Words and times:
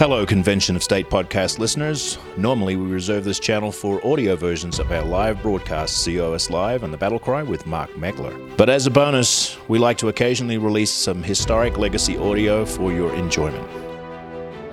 Hello, 0.00 0.24
Convention 0.24 0.76
of 0.76 0.82
State 0.82 1.10
podcast 1.10 1.58
listeners. 1.58 2.16
Normally, 2.38 2.74
we 2.74 2.90
reserve 2.90 3.22
this 3.22 3.38
channel 3.38 3.70
for 3.70 4.02
audio 4.02 4.34
versions 4.34 4.78
of 4.78 4.90
our 4.90 5.04
live 5.04 5.42
broadcasts, 5.42 6.02
COS 6.06 6.48
Live 6.48 6.84
and 6.84 6.90
The 6.90 6.96
Battle 6.96 7.18
Cry 7.18 7.42
with 7.42 7.66
Mark 7.66 7.90
Meckler. 7.90 8.56
But 8.56 8.70
as 8.70 8.86
a 8.86 8.90
bonus, 8.90 9.58
we 9.68 9.78
like 9.78 9.98
to 9.98 10.08
occasionally 10.08 10.56
release 10.56 10.90
some 10.90 11.22
historic 11.22 11.76
legacy 11.76 12.16
audio 12.16 12.64
for 12.64 12.90
your 12.90 13.14
enjoyment. 13.14 13.68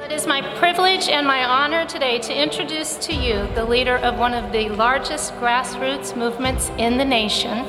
It 0.06 0.14
is 0.14 0.26
my 0.26 0.42
privilege 0.60 1.10
and 1.10 1.28
my 1.28 1.44
honor 1.44 1.86
today 1.86 2.20
to 2.20 2.34
introduce 2.34 2.96
to 3.08 3.14
you 3.14 3.50
the 3.54 3.66
leader 3.66 3.98
of 3.98 4.18
one 4.18 4.34
of 4.34 4.54
the 4.54 4.70
largest 4.70 5.34
grassroots 5.34 6.16
movements 6.16 6.70
in 6.78 6.98
the 6.98 7.04
nation. 7.04 7.66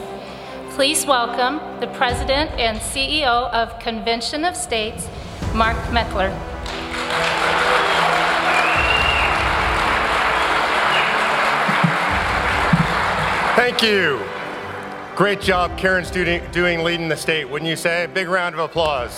Please 0.77 1.05
welcome 1.05 1.81
the 1.81 1.89
President 1.89 2.53
and 2.53 2.79
CEO 2.79 3.51
of 3.51 3.77
Convention 3.81 4.45
of 4.45 4.57
States, 4.57 5.09
Mark 5.55 5.77
Meckler. 5.89 6.33
Thank 13.69 13.83
you. 13.83 14.25
Great 15.15 15.43
job, 15.43 15.77
Karen 15.77 16.03
doing, 16.11 16.43
doing 16.53 16.83
leading 16.83 17.11
the 17.11 17.17
state, 17.19 17.51
wouldn't 17.51 17.69
you 17.69 17.77
say? 17.77 18.07
Big 18.07 18.27
round 18.27 18.55
of 18.55 18.61
applause. 18.61 19.15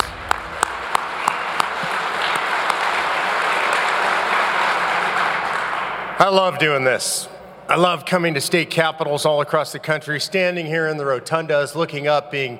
I 6.19 6.29
love 6.33 6.59
doing 6.59 6.83
this. 6.83 7.29
I 7.69 7.77
love 7.77 8.05
coming 8.05 8.35
to 8.35 8.41
state 8.41 8.71
capitals 8.71 9.25
all 9.25 9.41
across 9.41 9.71
the 9.71 9.79
country, 9.79 10.19
standing 10.19 10.67
here 10.67 10.89
in 10.89 10.97
the 10.97 11.05
rotundas, 11.05 11.77
looking 11.77 12.09
up, 12.09 12.33
being 12.33 12.59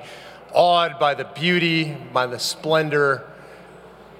awed 0.53 0.97
by 0.97 1.13
the 1.13 1.25
beauty, 1.25 1.97
by 2.13 2.25
the 2.25 2.39
splendor, 2.39 3.29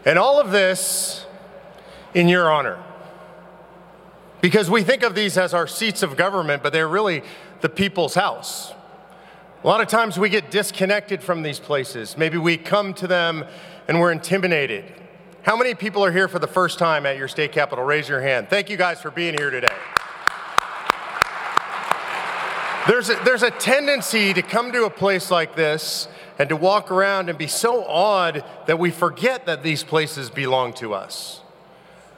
and 0.04 0.20
all 0.20 0.42
of 0.42 0.52
this 0.52 1.26
in 2.14 2.28
your 2.28 2.52
honor. 2.52 2.84
Because 4.42 4.70
we 4.70 4.84
think 4.84 5.04
of 5.04 5.16
these 5.16 5.38
as 5.38 5.54
our 5.54 5.68
seats 5.68 6.04
of 6.04 6.18
government, 6.18 6.64
but 6.64 6.74
they're 6.74 6.88
really 6.88 7.24
the 7.62 7.70
people's 7.70 8.14
house. 8.14 8.74
A 9.64 9.68
lot 9.68 9.80
of 9.80 9.88
times 9.88 10.18
we 10.18 10.30
get 10.30 10.50
disconnected 10.50 11.22
from 11.22 11.44
these 11.44 11.60
places. 11.60 12.18
Maybe 12.18 12.38
we 12.38 12.58
come 12.58 12.94
to 12.96 13.08
them 13.08 13.46
and 13.88 14.00
we're 14.00 14.12
intimidated. 14.12 14.86
How 15.44 15.56
many 15.56 15.76
people 15.76 16.04
are 16.04 16.12
here 16.12 16.28
for 16.28 16.40
the 16.40 16.48
first 16.48 16.80
time 16.80 17.06
at 17.06 17.18
your 17.18 17.28
state 17.28 17.52
capitol? 17.52 17.84
Raise 17.84 18.10
your 18.10 18.22
hand. 18.22 18.50
Thank 18.50 18.70
you 18.70 18.78
guys 18.78 19.02
for 19.02 19.12
being 19.12 19.36
here 19.38 19.50
today. 19.50 19.76
There's 22.88 23.10
a, 23.10 23.16
there's 23.24 23.44
a 23.44 23.52
tendency 23.52 24.34
to 24.34 24.42
come 24.42 24.72
to 24.72 24.86
a 24.86 24.90
place 24.90 25.30
like 25.30 25.56
this 25.56 26.08
and 26.40 26.50
to 26.50 26.56
walk 26.56 26.90
around 26.90 27.30
and 27.30 27.38
be 27.38 27.46
so 27.46 27.84
awed 27.84 28.44
that 28.66 28.80
we 28.80 28.90
forget 28.90 29.46
that 29.46 29.62
these 29.62 29.84
places 29.84 30.32
belong 30.32 30.74
to 30.74 30.96
us. 30.96 31.42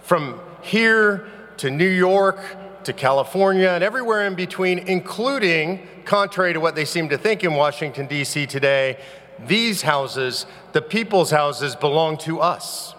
From 0.03 0.39
here 0.61 1.27
to 1.57 1.69
New 1.69 1.89
York 1.89 2.39
to 2.85 2.93
California 2.93 3.69
and 3.69 3.83
everywhere 3.83 4.25
in 4.25 4.35
between, 4.35 4.79
including, 4.79 5.87
contrary 6.05 6.53
to 6.53 6.59
what 6.59 6.75
they 6.75 6.85
seem 6.85 7.09
to 7.09 7.17
think 7.17 7.43
in 7.43 7.53
Washington, 7.53 8.07
D.C. 8.07 8.45
today, 8.47 8.97
these 9.47 9.81
houses, 9.81 10.45
the 10.71 10.81
people's 10.81 11.31
houses, 11.31 11.75
belong 11.75 12.17
to 12.17 12.39
us. 12.39 12.95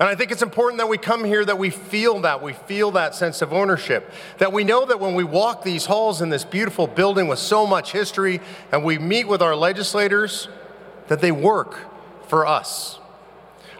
And 0.00 0.08
I 0.08 0.16
think 0.16 0.32
it's 0.32 0.42
important 0.42 0.78
that 0.78 0.88
we 0.88 0.98
come 0.98 1.24
here, 1.24 1.44
that 1.44 1.58
we 1.58 1.70
feel 1.70 2.20
that, 2.22 2.42
we 2.42 2.54
feel 2.54 2.90
that 2.92 3.14
sense 3.14 3.40
of 3.40 3.52
ownership, 3.52 4.10
that 4.38 4.52
we 4.52 4.64
know 4.64 4.84
that 4.84 4.98
when 4.98 5.14
we 5.14 5.22
walk 5.22 5.62
these 5.62 5.86
halls 5.86 6.20
in 6.20 6.28
this 6.28 6.44
beautiful 6.44 6.86
building 6.86 7.28
with 7.28 7.38
so 7.38 7.66
much 7.66 7.92
history 7.92 8.40
and 8.72 8.82
we 8.82 8.98
meet 8.98 9.28
with 9.28 9.42
our 9.42 9.54
legislators, 9.54 10.48
that 11.08 11.20
they 11.20 11.30
work 11.30 11.78
for 12.26 12.46
us. 12.46 12.98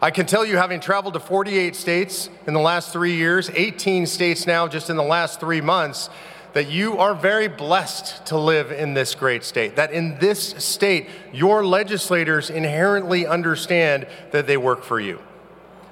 I 0.03 0.11
can 0.11 0.27
tell 0.27 0.45
you, 0.45 0.56
having 0.56 0.81
traveled 0.81 1.14
to 1.14 1.20
48 1.20 1.77
states 1.77 2.28
in 2.48 2.55
the 2.55 2.61
last 2.61 2.92
three 2.92 3.14
years, 3.14 3.48
18 3.50 4.06
states 4.06 4.48
now 4.48 4.67
just 4.67 4.91
in 4.91 4.97
the 4.97 5.03
last 5.05 5.39
three 5.39 5.61
months, 5.61 6.11
that 6.55 6.68
you 6.68 6.98
are 6.98 7.14
very 7.14 7.46
blessed 7.46 8.27
to 8.27 8.36
live 8.36 8.73
in 8.73 8.95
this 8.95 9.14
great 9.14 9.45
state. 9.45 9.77
That 9.77 9.92
in 9.92 10.18
this 10.18 10.57
state, 10.58 11.08
your 11.33 11.64
legislators 11.64 12.51
inherently 12.51 13.29
understand 13.29 14.08
that 14.33 14.48
they 14.48 14.57
work 14.57 14.83
for 14.83 14.98
you. 14.98 15.20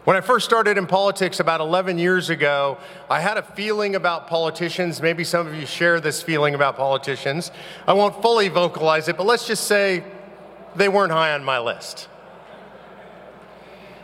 When 0.02 0.16
I 0.16 0.22
first 0.22 0.44
started 0.44 0.76
in 0.76 0.88
politics 0.88 1.38
about 1.38 1.60
11 1.60 1.96
years 1.96 2.30
ago, 2.30 2.78
I 3.08 3.20
had 3.20 3.36
a 3.36 3.42
feeling 3.42 3.94
about 3.94 4.26
politicians. 4.26 5.00
Maybe 5.00 5.22
some 5.22 5.46
of 5.46 5.54
you 5.54 5.66
share 5.66 6.00
this 6.00 6.20
feeling 6.20 6.56
about 6.56 6.76
politicians. 6.76 7.52
I 7.86 7.92
won't 7.92 8.20
fully 8.20 8.48
vocalize 8.48 9.06
it, 9.06 9.16
but 9.16 9.26
let's 9.26 9.46
just 9.46 9.68
say 9.68 10.02
they 10.74 10.88
weren't 10.88 11.12
high 11.12 11.32
on 11.32 11.44
my 11.44 11.60
list. 11.60 12.08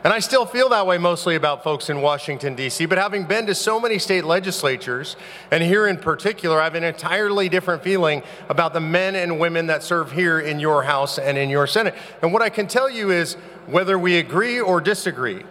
And 0.06 0.12
I 0.12 0.20
still 0.20 0.46
feel 0.46 0.68
that 0.68 0.86
way 0.86 0.98
mostly 0.98 1.34
about 1.34 1.64
folks 1.64 1.90
in 1.90 2.00
Washington, 2.00 2.54
D.C., 2.54 2.86
but 2.86 2.96
having 2.96 3.24
been 3.24 3.44
to 3.46 3.56
so 3.56 3.80
many 3.80 3.98
state 3.98 4.24
legislatures, 4.24 5.16
and 5.50 5.64
here 5.64 5.88
in 5.88 5.96
particular, 5.96 6.60
I 6.60 6.62
have 6.62 6.76
an 6.76 6.84
entirely 6.84 7.48
different 7.48 7.82
feeling 7.82 8.22
about 8.48 8.72
the 8.72 8.78
men 8.78 9.16
and 9.16 9.40
women 9.40 9.66
that 9.66 9.82
serve 9.82 10.12
here 10.12 10.38
in 10.38 10.60
your 10.60 10.84
House 10.84 11.18
and 11.18 11.36
in 11.36 11.50
your 11.50 11.66
Senate. 11.66 11.92
And 12.22 12.32
what 12.32 12.40
I 12.40 12.50
can 12.50 12.68
tell 12.68 12.88
you 12.88 13.10
is 13.10 13.34
whether 13.66 13.98
we 13.98 14.18
agree 14.18 14.60
or 14.60 14.80
disagree, 14.80 15.42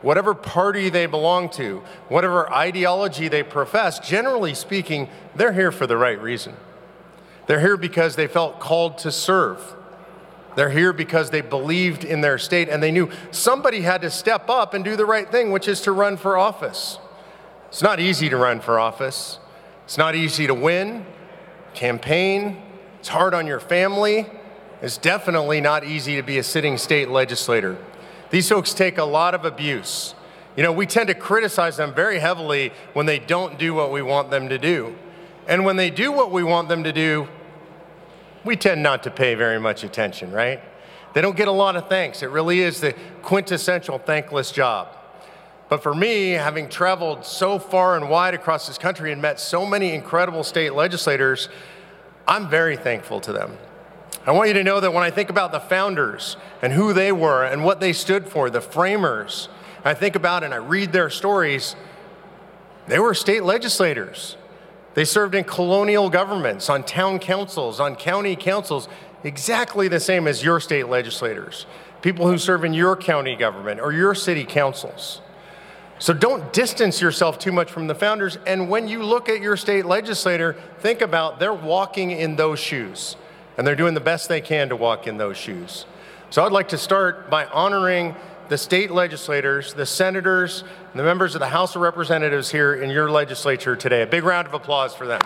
whatever 0.00 0.32
party 0.32 0.90
they 0.90 1.06
belong 1.06 1.48
to, 1.48 1.82
whatever 2.08 2.48
ideology 2.52 3.26
they 3.26 3.42
profess, 3.42 3.98
generally 3.98 4.54
speaking, 4.54 5.08
they're 5.34 5.52
here 5.52 5.72
for 5.72 5.88
the 5.88 5.96
right 5.96 6.22
reason. 6.22 6.54
They're 7.48 7.58
here 7.58 7.76
because 7.76 8.14
they 8.14 8.28
felt 8.28 8.60
called 8.60 8.98
to 8.98 9.10
serve. 9.10 9.74
They're 10.56 10.70
here 10.70 10.92
because 10.92 11.30
they 11.30 11.40
believed 11.40 12.04
in 12.04 12.20
their 12.20 12.38
state 12.38 12.68
and 12.68 12.82
they 12.82 12.92
knew 12.92 13.10
somebody 13.30 13.80
had 13.80 14.02
to 14.02 14.10
step 14.10 14.48
up 14.48 14.74
and 14.74 14.84
do 14.84 14.96
the 14.96 15.06
right 15.06 15.30
thing, 15.30 15.50
which 15.50 15.68
is 15.68 15.80
to 15.82 15.92
run 15.92 16.16
for 16.16 16.36
office. 16.36 16.98
It's 17.68 17.82
not 17.82 17.98
easy 17.98 18.28
to 18.28 18.36
run 18.36 18.60
for 18.60 18.78
office. 18.78 19.38
It's 19.84 19.98
not 19.98 20.14
easy 20.14 20.46
to 20.46 20.54
win, 20.54 21.04
campaign. 21.74 22.62
It's 23.00 23.08
hard 23.08 23.34
on 23.34 23.46
your 23.46 23.60
family. 23.60 24.26
It's 24.80 24.96
definitely 24.96 25.60
not 25.60 25.84
easy 25.84 26.16
to 26.16 26.22
be 26.22 26.38
a 26.38 26.42
sitting 26.42 26.78
state 26.78 27.08
legislator. 27.08 27.76
These 28.30 28.48
folks 28.48 28.74
take 28.74 28.98
a 28.98 29.04
lot 29.04 29.34
of 29.34 29.44
abuse. 29.44 30.14
You 30.56 30.62
know, 30.62 30.72
we 30.72 30.86
tend 30.86 31.08
to 31.08 31.14
criticize 31.14 31.76
them 31.76 31.94
very 31.94 32.18
heavily 32.18 32.72
when 32.92 33.06
they 33.06 33.18
don't 33.18 33.58
do 33.58 33.74
what 33.74 33.90
we 33.90 34.02
want 34.02 34.30
them 34.30 34.48
to 34.48 34.58
do. 34.58 34.94
And 35.48 35.64
when 35.64 35.76
they 35.76 35.90
do 35.90 36.12
what 36.12 36.30
we 36.30 36.42
want 36.42 36.68
them 36.68 36.84
to 36.84 36.92
do, 36.92 37.28
we 38.44 38.56
tend 38.56 38.82
not 38.82 39.02
to 39.04 39.10
pay 39.10 39.34
very 39.34 39.58
much 39.58 39.84
attention, 39.84 40.30
right? 40.30 40.60
They 41.14 41.20
don't 41.20 41.36
get 41.36 41.48
a 41.48 41.52
lot 41.52 41.76
of 41.76 41.88
thanks. 41.88 42.22
It 42.22 42.30
really 42.30 42.60
is 42.60 42.80
the 42.80 42.94
quintessential 43.22 43.98
thankless 43.98 44.50
job. 44.50 44.88
But 45.68 45.82
for 45.82 45.94
me, 45.94 46.30
having 46.30 46.68
traveled 46.68 47.24
so 47.24 47.58
far 47.58 47.96
and 47.96 48.10
wide 48.10 48.34
across 48.34 48.66
this 48.66 48.78
country 48.78 49.12
and 49.12 49.22
met 49.22 49.40
so 49.40 49.64
many 49.64 49.92
incredible 49.92 50.44
state 50.44 50.74
legislators, 50.74 51.48
I'm 52.28 52.48
very 52.48 52.76
thankful 52.76 53.20
to 53.20 53.32
them. 53.32 53.56
I 54.26 54.32
want 54.32 54.48
you 54.48 54.54
to 54.54 54.64
know 54.64 54.80
that 54.80 54.92
when 54.92 55.04
I 55.04 55.10
think 55.10 55.30
about 55.30 55.52
the 55.52 55.60
founders 55.60 56.36
and 56.62 56.72
who 56.72 56.92
they 56.92 57.12
were 57.12 57.44
and 57.44 57.64
what 57.64 57.80
they 57.80 57.92
stood 57.92 58.28
for, 58.28 58.50
the 58.50 58.60
framers, 58.60 59.48
I 59.84 59.94
think 59.94 60.16
about 60.16 60.42
and 60.42 60.54
I 60.54 60.58
read 60.58 60.92
their 60.92 61.10
stories, 61.10 61.76
they 62.86 62.98
were 62.98 63.14
state 63.14 63.44
legislators. 63.44 64.36
They 64.94 65.04
served 65.04 65.34
in 65.34 65.44
colonial 65.44 66.08
governments, 66.08 66.70
on 66.70 66.84
town 66.84 67.18
councils, 67.18 67.80
on 67.80 67.96
county 67.96 68.36
councils, 68.36 68.88
exactly 69.24 69.88
the 69.88 70.00
same 70.00 70.26
as 70.26 70.42
your 70.42 70.60
state 70.60 70.88
legislators, 70.88 71.66
people 72.00 72.28
who 72.28 72.38
serve 72.38 72.64
in 72.64 72.72
your 72.72 72.96
county 72.96 73.34
government 73.34 73.80
or 73.80 73.92
your 73.92 74.14
city 74.14 74.44
councils. 74.44 75.20
So 75.98 76.12
don't 76.12 76.52
distance 76.52 77.00
yourself 77.00 77.38
too 77.38 77.52
much 77.52 77.70
from 77.70 77.86
the 77.86 77.94
founders. 77.94 78.36
And 78.46 78.68
when 78.68 78.88
you 78.88 79.02
look 79.02 79.28
at 79.28 79.40
your 79.40 79.56
state 79.56 79.86
legislator, 79.86 80.56
think 80.80 81.00
about 81.00 81.38
they're 81.38 81.54
walking 81.54 82.10
in 82.10 82.36
those 82.36 82.58
shoes 82.58 83.16
and 83.56 83.66
they're 83.66 83.76
doing 83.76 83.94
the 83.94 84.00
best 84.00 84.28
they 84.28 84.40
can 84.40 84.68
to 84.68 84.76
walk 84.76 85.06
in 85.06 85.16
those 85.16 85.36
shoes. 85.36 85.86
So 86.30 86.44
I'd 86.44 86.52
like 86.52 86.68
to 86.68 86.78
start 86.78 87.30
by 87.30 87.46
honoring 87.46 88.16
the 88.48 88.58
state 88.58 88.90
legislators, 88.90 89.72
the 89.72 89.86
senators, 89.86 90.64
and 90.90 91.00
the 91.00 91.04
members 91.04 91.34
of 91.34 91.40
the 91.40 91.48
House 91.48 91.74
of 91.76 91.82
Representatives 91.82 92.50
here 92.50 92.74
in 92.74 92.90
your 92.90 93.10
legislature 93.10 93.74
today. 93.74 94.02
A 94.02 94.06
big 94.06 94.24
round 94.24 94.46
of 94.46 94.54
applause 94.54 94.94
for 94.94 95.06
them. 95.06 95.20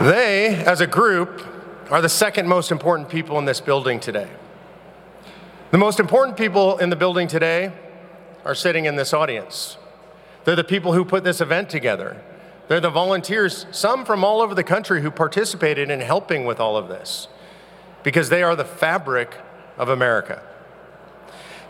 They, 0.00 0.54
as 0.64 0.80
a 0.80 0.86
group, 0.86 1.42
are 1.90 2.00
the 2.00 2.08
second 2.08 2.48
most 2.48 2.70
important 2.70 3.08
people 3.08 3.38
in 3.38 3.44
this 3.44 3.60
building 3.60 3.98
today. 3.98 4.28
The 5.70 5.78
most 5.78 6.00
important 6.00 6.36
people 6.36 6.78
in 6.78 6.90
the 6.90 6.96
building 6.96 7.28
today 7.28 7.72
are 8.44 8.54
sitting 8.54 8.84
in 8.84 8.96
this 8.96 9.12
audience. 9.12 9.78
They're 10.44 10.54
the 10.54 10.64
people 10.64 10.92
who 10.92 11.04
put 11.04 11.24
this 11.24 11.40
event 11.40 11.68
together. 11.68 12.22
They're 12.68 12.80
the 12.80 12.90
volunteers, 12.90 13.66
some 13.70 14.04
from 14.04 14.24
all 14.24 14.40
over 14.40 14.54
the 14.54 14.64
country, 14.64 15.02
who 15.02 15.10
participated 15.10 15.90
in 15.90 16.00
helping 16.00 16.44
with 16.44 16.58
all 16.58 16.76
of 16.76 16.88
this 16.88 17.28
because 18.02 18.28
they 18.28 18.42
are 18.42 18.56
the 18.56 18.64
fabric 18.64 19.36
of 19.78 19.88
America. 19.88 20.42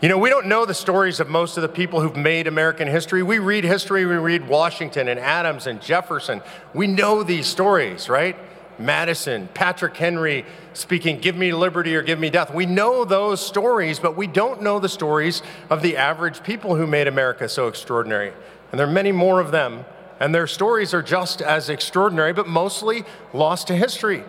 You 0.01 0.09
know, 0.09 0.19
we 0.19 0.29
don't 0.29 0.45
know 0.45 0.65
the 0.65 0.75
stories 0.75 1.19
of 1.19 1.27
most 1.27 1.57
of 1.57 1.63
the 1.63 1.69
people 1.69 2.01
who've 2.01 2.15
made 2.15 2.45
American 2.45 2.87
history. 2.87 3.23
We 3.23 3.39
read 3.39 3.63
history, 3.63 4.05
we 4.05 4.15
read 4.15 4.47
Washington 4.47 5.07
and 5.07 5.19
Adams 5.19 5.65
and 5.65 5.81
Jefferson. 5.81 6.43
We 6.75 6.85
know 6.85 7.23
these 7.23 7.47
stories, 7.47 8.07
right? 8.07 8.35
Madison, 8.77 9.49
Patrick 9.55 9.97
Henry 9.97 10.45
speaking, 10.73 11.17
Give 11.17 11.35
me 11.35 11.51
liberty 11.51 11.95
or 11.95 12.03
give 12.03 12.19
me 12.19 12.29
death. 12.29 12.53
We 12.53 12.67
know 12.67 13.05
those 13.05 13.43
stories, 13.43 13.97
but 13.97 14.15
we 14.15 14.27
don't 14.27 14.61
know 14.61 14.79
the 14.79 14.89
stories 14.89 15.41
of 15.69 15.81
the 15.81 15.97
average 15.97 16.43
people 16.43 16.75
who 16.75 16.85
made 16.85 17.07
America 17.07 17.49
so 17.49 17.67
extraordinary. 17.67 18.33
And 18.71 18.79
there 18.79 18.87
are 18.87 18.91
many 18.91 19.11
more 19.11 19.39
of 19.39 19.49
them, 19.49 19.85
and 20.19 20.33
their 20.33 20.47
stories 20.47 20.93
are 20.93 21.01
just 21.01 21.41
as 21.41 21.69
extraordinary, 21.69 22.33
but 22.33 22.47
mostly 22.47 23.03
lost 23.33 23.67
to 23.67 23.75
history. 23.75 24.23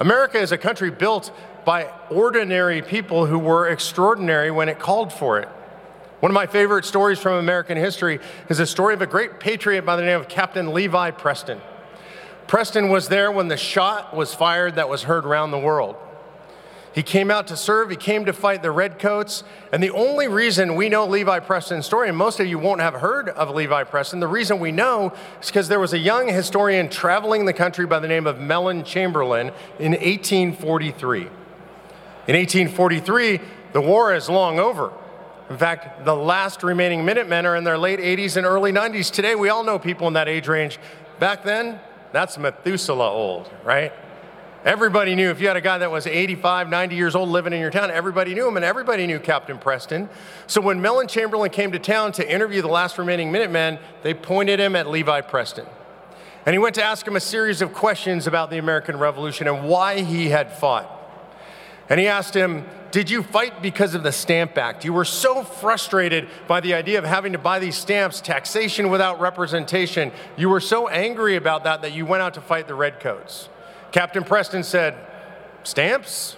America 0.00 0.38
is 0.38 0.52
a 0.52 0.58
country 0.58 0.90
built 0.90 1.32
by 1.64 1.92
ordinary 2.10 2.82
people 2.82 3.26
who 3.26 3.38
were 3.38 3.68
extraordinary 3.68 4.50
when 4.50 4.68
it 4.68 4.78
called 4.78 5.12
for 5.12 5.38
it. 5.38 5.48
One 6.20 6.30
of 6.30 6.34
my 6.34 6.46
favorite 6.46 6.84
stories 6.84 7.18
from 7.18 7.34
American 7.34 7.76
history 7.76 8.18
is 8.48 8.58
the 8.58 8.66
story 8.66 8.94
of 8.94 9.02
a 9.02 9.06
great 9.06 9.38
patriot 9.38 9.82
by 9.82 9.96
the 9.96 10.02
name 10.02 10.18
of 10.18 10.28
Captain 10.28 10.72
Levi 10.72 11.10
Preston. 11.12 11.60
Preston 12.46 12.88
was 12.88 13.08
there 13.08 13.30
when 13.30 13.48
the 13.48 13.56
shot 13.56 14.16
was 14.16 14.34
fired 14.34 14.76
that 14.76 14.88
was 14.88 15.02
heard 15.02 15.26
around 15.26 15.50
the 15.50 15.58
world. 15.58 15.96
He 16.98 17.04
came 17.04 17.30
out 17.30 17.46
to 17.46 17.56
serve, 17.56 17.90
he 17.90 17.96
came 17.96 18.24
to 18.24 18.32
fight 18.32 18.60
the 18.60 18.72
Redcoats, 18.72 19.44
and 19.70 19.80
the 19.80 19.90
only 19.90 20.26
reason 20.26 20.74
we 20.74 20.88
know 20.88 21.06
Levi 21.06 21.38
Preston's 21.38 21.86
story, 21.86 22.08
and 22.08 22.18
most 22.18 22.40
of 22.40 22.48
you 22.48 22.58
won't 22.58 22.80
have 22.80 22.94
heard 22.94 23.28
of 23.28 23.50
Levi 23.50 23.84
Preston, 23.84 24.18
the 24.18 24.26
reason 24.26 24.58
we 24.58 24.72
know 24.72 25.12
is 25.40 25.46
because 25.46 25.68
there 25.68 25.78
was 25.78 25.92
a 25.92 25.98
young 25.98 26.26
historian 26.26 26.88
traveling 26.88 27.44
the 27.44 27.52
country 27.52 27.86
by 27.86 28.00
the 28.00 28.08
name 28.08 28.26
of 28.26 28.40
Mellen 28.40 28.82
Chamberlain 28.82 29.52
in 29.78 29.92
1843. 29.92 31.20
In 31.20 31.28
1843, 32.34 33.40
the 33.74 33.80
war 33.80 34.12
is 34.12 34.28
long 34.28 34.58
over. 34.58 34.92
In 35.50 35.56
fact, 35.56 36.04
the 36.04 36.16
last 36.16 36.64
remaining 36.64 37.04
Minutemen 37.04 37.46
are 37.46 37.54
in 37.54 37.62
their 37.62 37.78
late 37.78 38.00
80s 38.00 38.36
and 38.36 38.44
early 38.44 38.72
90s. 38.72 39.12
Today, 39.12 39.36
we 39.36 39.50
all 39.50 39.62
know 39.62 39.78
people 39.78 40.08
in 40.08 40.14
that 40.14 40.26
age 40.26 40.48
range. 40.48 40.80
Back 41.20 41.44
then, 41.44 41.78
that's 42.10 42.36
Methuselah 42.36 43.08
old, 43.08 43.48
right? 43.62 43.92
Everybody 44.64 45.14
knew 45.14 45.30
if 45.30 45.40
you 45.40 45.46
had 45.46 45.56
a 45.56 45.60
guy 45.60 45.78
that 45.78 45.90
was 45.90 46.06
85, 46.06 46.68
90 46.68 46.96
years 46.96 47.14
old 47.14 47.28
living 47.28 47.52
in 47.52 47.60
your 47.60 47.70
town, 47.70 47.92
everybody 47.92 48.34
knew 48.34 48.48
him 48.48 48.56
and 48.56 48.64
everybody 48.64 49.06
knew 49.06 49.20
Captain 49.20 49.56
Preston. 49.56 50.08
So 50.48 50.60
when 50.60 50.80
Mellen 50.80 51.06
Chamberlain 51.06 51.50
came 51.50 51.70
to 51.72 51.78
town 51.78 52.10
to 52.12 52.28
interview 52.28 52.60
the 52.60 52.68
last 52.68 52.98
remaining 52.98 53.30
Minutemen, 53.30 53.78
they 54.02 54.14
pointed 54.14 54.58
him 54.58 54.74
at 54.74 54.88
Levi 54.88 55.20
Preston. 55.20 55.66
And 56.44 56.54
he 56.54 56.58
went 56.58 56.74
to 56.74 56.82
ask 56.82 57.06
him 57.06 57.14
a 57.14 57.20
series 57.20 57.62
of 57.62 57.72
questions 57.72 58.26
about 58.26 58.50
the 58.50 58.58
American 58.58 58.98
Revolution 58.98 59.46
and 59.46 59.68
why 59.68 60.00
he 60.00 60.30
had 60.30 60.52
fought. 60.56 60.90
And 61.88 62.00
he 62.00 62.08
asked 62.08 62.34
him, 62.34 62.64
Did 62.90 63.10
you 63.10 63.22
fight 63.22 63.62
because 63.62 63.94
of 63.94 64.02
the 64.02 64.12
Stamp 64.12 64.58
Act? 64.58 64.84
You 64.84 64.92
were 64.92 65.04
so 65.04 65.44
frustrated 65.44 66.28
by 66.48 66.60
the 66.60 66.74
idea 66.74 66.98
of 66.98 67.04
having 67.04 67.32
to 67.32 67.38
buy 67.38 67.60
these 67.60 67.76
stamps, 67.76 68.20
taxation 68.20 68.90
without 68.90 69.20
representation. 69.20 70.10
You 70.36 70.48
were 70.48 70.60
so 70.60 70.88
angry 70.88 71.36
about 71.36 71.64
that 71.64 71.82
that 71.82 71.92
you 71.92 72.06
went 72.06 72.22
out 72.22 72.34
to 72.34 72.40
fight 72.40 72.66
the 72.66 72.74
Redcoats. 72.74 73.48
Captain 73.92 74.24
Preston 74.24 74.62
said, 74.62 74.96
Stamps? 75.62 76.36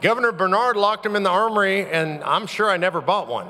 Governor 0.00 0.32
Bernard 0.32 0.76
locked 0.76 1.02
them 1.02 1.16
in 1.16 1.22
the 1.22 1.30
armory, 1.30 1.86
and 1.90 2.22
I'm 2.24 2.46
sure 2.46 2.68
I 2.68 2.76
never 2.76 3.00
bought 3.00 3.28
one. 3.28 3.48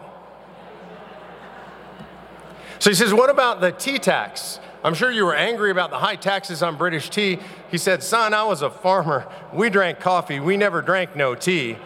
So 2.78 2.90
he 2.90 2.94
says, 2.94 3.12
What 3.12 3.30
about 3.30 3.60
the 3.60 3.72
tea 3.72 3.98
tax? 3.98 4.60
I'm 4.84 4.94
sure 4.94 5.10
you 5.10 5.24
were 5.24 5.34
angry 5.34 5.70
about 5.70 5.90
the 5.90 5.98
high 5.98 6.14
taxes 6.14 6.62
on 6.62 6.76
British 6.76 7.10
tea. 7.10 7.40
He 7.70 7.78
said, 7.78 8.02
Son, 8.02 8.32
I 8.32 8.44
was 8.44 8.62
a 8.62 8.70
farmer. 8.70 9.26
We 9.52 9.68
drank 9.68 9.98
coffee. 9.98 10.38
We 10.38 10.56
never 10.56 10.82
drank 10.82 11.16
no 11.16 11.34
tea. 11.34 11.76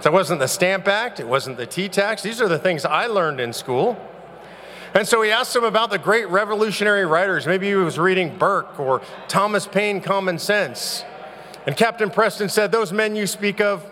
So 0.00 0.10
it 0.10 0.14
wasn't 0.14 0.40
the 0.40 0.46
Stamp 0.46 0.88
Act, 0.88 1.20
it 1.20 1.28
wasn't 1.28 1.58
the 1.58 1.66
tea 1.66 1.90
tax. 1.90 2.22
These 2.22 2.40
are 2.40 2.48
the 2.48 2.58
things 2.58 2.86
I 2.86 3.06
learned 3.06 3.38
in 3.38 3.52
school. 3.52 3.98
And 4.94 5.06
so 5.06 5.22
he 5.22 5.30
asked 5.30 5.54
him 5.54 5.64
about 5.64 5.90
the 5.90 5.98
great 5.98 6.28
revolutionary 6.28 7.06
writers. 7.06 7.46
Maybe 7.46 7.68
he 7.68 7.74
was 7.74 7.98
reading 7.98 8.36
Burke 8.36 8.78
or 8.80 9.02
Thomas 9.28 9.66
Paine, 9.66 10.00
Common 10.00 10.38
Sense. 10.38 11.04
And 11.66 11.76
Captain 11.76 12.10
Preston 12.10 12.48
said, 12.48 12.72
Those 12.72 12.92
men 12.92 13.14
you 13.14 13.26
speak 13.26 13.60
of, 13.60 13.84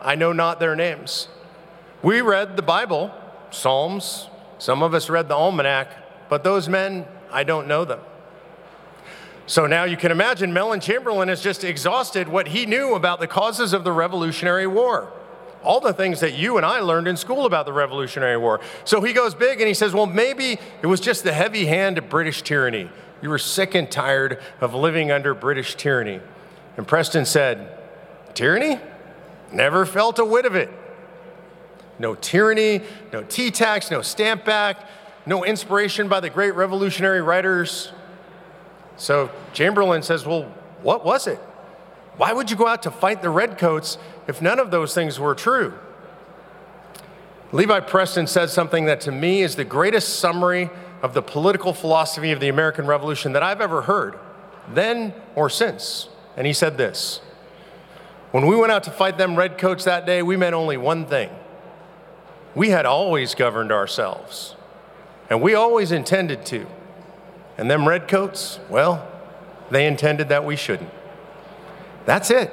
I 0.00 0.14
know 0.14 0.32
not 0.32 0.60
their 0.60 0.76
names. 0.76 1.28
We 2.02 2.20
read 2.20 2.56
the 2.56 2.62
Bible, 2.62 3.12
Psalms, 3.50 4.28
some 4.58 4.82
of 4.82 4.94
us 4.94 5.10
read 5.10 5.28
the 5.28 5.34
Almanac, 5.34 5.88
but 6.28 6.44
those 6.44 6.68
men, 6.68 7.06
I 7.32 7.44
don't 7.44 7.66
know 7.66 7.84
them. 7.84 8.00
So 9.46 9.66
now 9.66 9.84
you 9.84 9.96
can 9.96 10.10
imagine 10.10 10.52
Mellen 10.52 10.80
Chamberlain 10.80 11.28
has 11.28 11.42
just 11.42 11.64
exhausted 11.64 12.28
what 12.28 12.48
he 12.48 12.64
knew 12.64 12.94
about 12.94 13.20
the 13.20 13.26
causes 13.26 13.72
of 13.72 13.84
the 13.84 13.92
Revolutionary 13.92 14.66
War. 14.66 15.12
All 15.64 15.80
the 15.80 15.92
things 15.92 16.20
that 16.20 16.34
you 16.34 16.56
and 16.56 16.64
I 16.64 16.80
learned 16.80 17.08
in 17.08 17.16
school 17.16 17.46
about 17.46 17.66
the 17.66 17.72
Revolutionary 17.72 18.36
War. 18.36 18.60
So 18.84 19.00
he 19.00 19.12
goes 19.12 19.34
big 19.34 19.60
and 19.60 19.68
he 19.68 19.74
says, 19.74 19.92
well, 19.92 20.06
maybe 20.06 20.58
it 20.82 20.86
was 20.86 21.00
just 21.00 21.24
the 21.24 21.32
heavy 21.32 21.66
hand 21.66 21.98
of 21.98 22.08
British 22.08 22.42
tyranny. 22.42 22.90
You 23.22 23.30
were 23.30 23.38
sick 23.38 23.74
and 23.74 23.90
tired 23.90 24.40
of 24.60 24.74
living 24.74 25.10
under 25.10 25.34
British 25.34 25.74
tyranny. 25.74 26.20
And 26.76 26.86
Preston 26.86 27.24
said, 27.24 27.78
Tyranny? 28.34 28.78
Never 29.52 29.86
felt 29.86 30.18
a 30.18 30.24
whit 30.24 30.44
of 30.44 30.54
it. 30.54 30.70
No 31.98 32.14
tyranny, 32.14 32.82
no 33.12 33.22
tea 33.22 33.50
tax, 33.50 33.90
no 33.90 34.02
stamp 34.02 34.48
act, 34.48 34.84
no 35.26 35.44
inspiration 35.44 36.08
by 36.08 36.20
the 36.20 36.28
great 36.28 36.54
revolutionary 36.54 37.22
writers. 37.22 37.92
So 38.96 39.30
Chamberlain 39.52 40.02
says, 40.02 40.26
Well, 40.26 40.42
what 40.82 41.04
was 41.04 41.26
it? 41.26 41.38
Why 42.16 42.32
would 42.32 42.50
you 42.50 42.56
go 42.56 42.66
out 42.66 42.82
to 42.84 42.90
fight 42.90 43.22
the 43.22 43.30
Redcoats 43.30 43.98
if 44.28 44.40
none 44.40 44.58
of 44.58 44.70
those 44.70 44.94
things 44.94 45.18
were 45.18 45.34
true? 45.34 45.74
Levi 47.52 47.80
Preston 47.80 48.26
said 48.26 48.50
something 48.50 48.86
that 48.86 49.00
to 49.02 49.12
me 49.12 49.42
is 49.42 49.56
the 49.56 49.64
greatest 49.64 50.18
summary 50.18 50.70
of 51.02 51.14
the 51.14 51.22
political 51.22 51.72
philosophy 51.72 52.32
of 52.32 52.40
the 52.40 52.48
American 52.48 52.86
Revolution 52.86 53.32
that 53.32 53.42
I've 53.42 53.60
ever 53.60 53.82
heard, 53.82 54.18
then 54.72 55.12
or 55.34 55.50
since. 55.50 56.08
And 56.36 56.46
he 56.46 56.52
said 56.52 56.76
this 56.76 57.20
When 58.30 58.46
we 58.46 58.56
went 58.56 58.72
out 58.72 58.84
to 58.84 58.90
fight 58.90 59.18
them 59.18 59.36
Redcoats 59.36 59.84
that 59.84 60.06
day, 60.06 60.22
we 60.22 60.36
meant 60.36 60.54
only 60.54 60.76
one 60.76 61.06
thing 61.06 61.30
we 62.54 62.70
had 62.70 62.86
always 62.86 63.34
governed 63.34 63.72
ourselves. 63.72 64.54
And 65.28 65.40
we 65.40 65.54
always 65.54 65.90
intended 65.90 66.44
to. 66.46 66.66
And 67.58 67.70
them 67.70 67.88
redcoats, 67.88 68.60
well, 68.68 69.08
they 69.70 69.86
intended 69.86 70.28
that 70.28 70.44
we 70.44 70.56
shouldn't. 70.56 70.90
That's 72.04 72.30
it. 72.30 72.52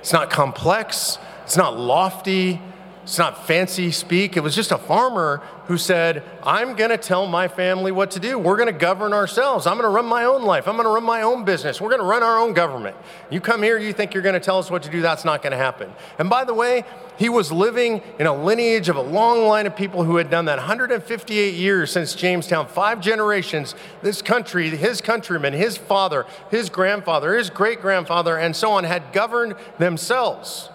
It's 0.00 0.12
not 0.12 0.30
complex, 0.30 1.18
it's 1.44 1.56
not 1.56 1.78
lofty, 1.78 2.60
it's 3.06 3.18
not 3.18 3.46
fancy 3.46 3.92
speak. 3.92 4.36
It 4.36 4.40
was 4.40 4.52
just 4.56 4.72
a 4.72 4.78
farmer 4.78 5.40
who 5.66 5.78
said, 5.78 6.24
I'm 6.42 6.74
going 6.74 6.90
to 6.90 6.98
tell 6.98 7.28
my 7.28 7.46
family 7.46 7.92
what 7.92 8.10
to 8.10 8.20
do. 8.20 8.36
We're 8.36 8.56
going 8.56 8.66
to 8.66 8.72
govern 8.72 9.12
ourselves. 9.12 9.64
I'm 9.64 9.74
going 9.74 9.88
to 9.88 9.94
run 9.94 10.06
my 10.06 10.24
own 10.24 10.42
life. 10.42 10.66
I'm 10.66 10.74
going 10.74 10.88
to 10.88 10.90
run 10.90 11.04
my 11.04 11.22
own 11.22 11.44
business. 11.44 11.80
We're 11.80 11.90
going 11.90 12.00
to 12.00 12.06
run 12.06 12.24
our 12.24 12.36
own 12.36 12.52
government. 12.52 12.96
You 13.30 13.40
come 13.40 13.62
here, 13.62 13.78
you 13.78 13.92
think 13.92 14.12
you're 14.12 14.24
going 14.24 14.32
to 14.32 14.40
tell 14.40 14.58
us 14.58 14.72
what 14.72 14.82
to 14.82 14.90
do. 14.90 15.02
That's 15.02 15.24
not 15.24 15.40
going 15.40 15.52
to 15.52 15.56
happen. 15.56 15.92
And 16.18 16.28
by 16.28 16.42
the 16.42 16.52
way, 16.52 16.84
he 17.16 17.28
was 17.28 17.52
living 17.52 18.02
in 18.18 18.26
a 18.26 18.34
lineage 18.34 18.88
of 18.88 18.96
a 18.96 19.02
long 19.02 19.46
line 19.46 19.68
of 19.68 19.76
people 19.76 20.02
who 20.02 20.16
had 20.16 20.28
done 20.28 20.46
that 20.46 20.58
158 20.58 21.54
years 21.54 21.92
since 21.92 22.12
Jamestown, 22.12 22.66
five 22.66 23.00
generations. 23.00 23.76
This 24.02 24.20
country, 24.20 24.70
his 24.70 25.00
countrymen, 25.00 25.52
his 25.52 25.76
father, 25.76 26.26
his 26.50 26.70
grandfather, 26.70 27.36
his 27.36 27.50
great 27.50 27.80
grandfather, 27.80 28.36
and 28.36 28.56
so 28.56 28.72
on 28.72 28.82
had 28.82 29.12
governed 29.12 29.54
themselves. 29.78 30.70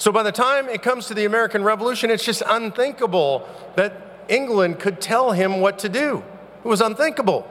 So 0.00 0.10
by 0.10 0.22
the 0.22 0.32
time 0.32 0.70
it 0.70 0.80
comes 0.80 1.08
to 1.08 1.14
the 1.14 1.26
American 1.26 1.62
Revolution, 1.62 2.10
it's 2.10 2.24
just 2.24 2.42
unthinkable 2.48 3.46
that 3.76 4.24
England 4.30 4.80
could 4.80 4.98
tell 4.98 5.32
him 5.32 5.60
what 5.60 5.80
to 5.80 5.90
do. 5.90 6.24
It 6.64 6.66
was 6.66 6.80
unthinkable. 6.80 7.46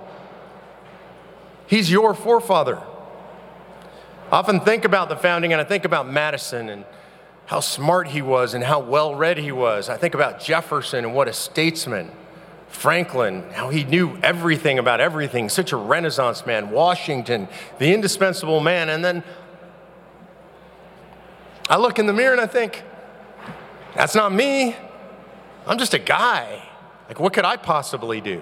He's 1.68 1.92
your 1.92 2.16
forefather. 2.16 2.82
I 4.32 4.38
often 4.38 4.62
think 4.62 4.84
about 4.84 5.10
the 5.10 5.16
founding 5.16 5.54
and 5.54 5.62
I 5.62 5.64
think 5.64 5.86
about 5.86 6.10
Madison 6.10 6.70
and 6.70 6.86
how 7.46 7.60
smart 7.60 8.08
he 8.08 8.24
was 8.24 8.56
and 8.56 8.64
how 8.64 8.80
well 8.80 9.14
read 9.14 9.38
he 9.38 9.52
was. 9.52 9.88
I 9.88 9.98
think 9.98 10.16
about 10.16 10.40
Jefferson 10.40 11.06
and 11.06 11.14
what 11.14 11.28
a 11.28 11.34
statesman. 11.34 12.10
Franklin, 12.68 13.44
how 13.52 13.70
he 13.70 13.84
knew 13.84 14.18
everything 14.24 14.80
about 14.80 15.00
everything, 15.00 15.50
such 15.50 15.72
a 15.72 15.78
Renaissance 15.78 16.48
man. 16.48 16.72
Washington, 16.72 17.48
the 17.78 17.94
indispensable 17.94 18.60
man. 18.60 18.90
And 18.90 19.06
then 19.06 19.24
I 21.70 21.78
look 21.78 22.00
in 22.00 22.08
the 22.08 22.14
mirror 22.14 22.32
and 22.32 22.42
I 22.42 22.48
think, 22.48 22.84
that's 23.96 24.16
not 24.16 24.34
me. 24.34 24.76
I'm 25.68 25.78
just 25.78 25.94
a 25.94 26.00
guy. 26.00 26.64
Like, 27.08 27.20
what 27.20 27.34
could 27.34 27.46
I 27.46 27.58
possibly 27.58 28.22
do? 28.22 28.42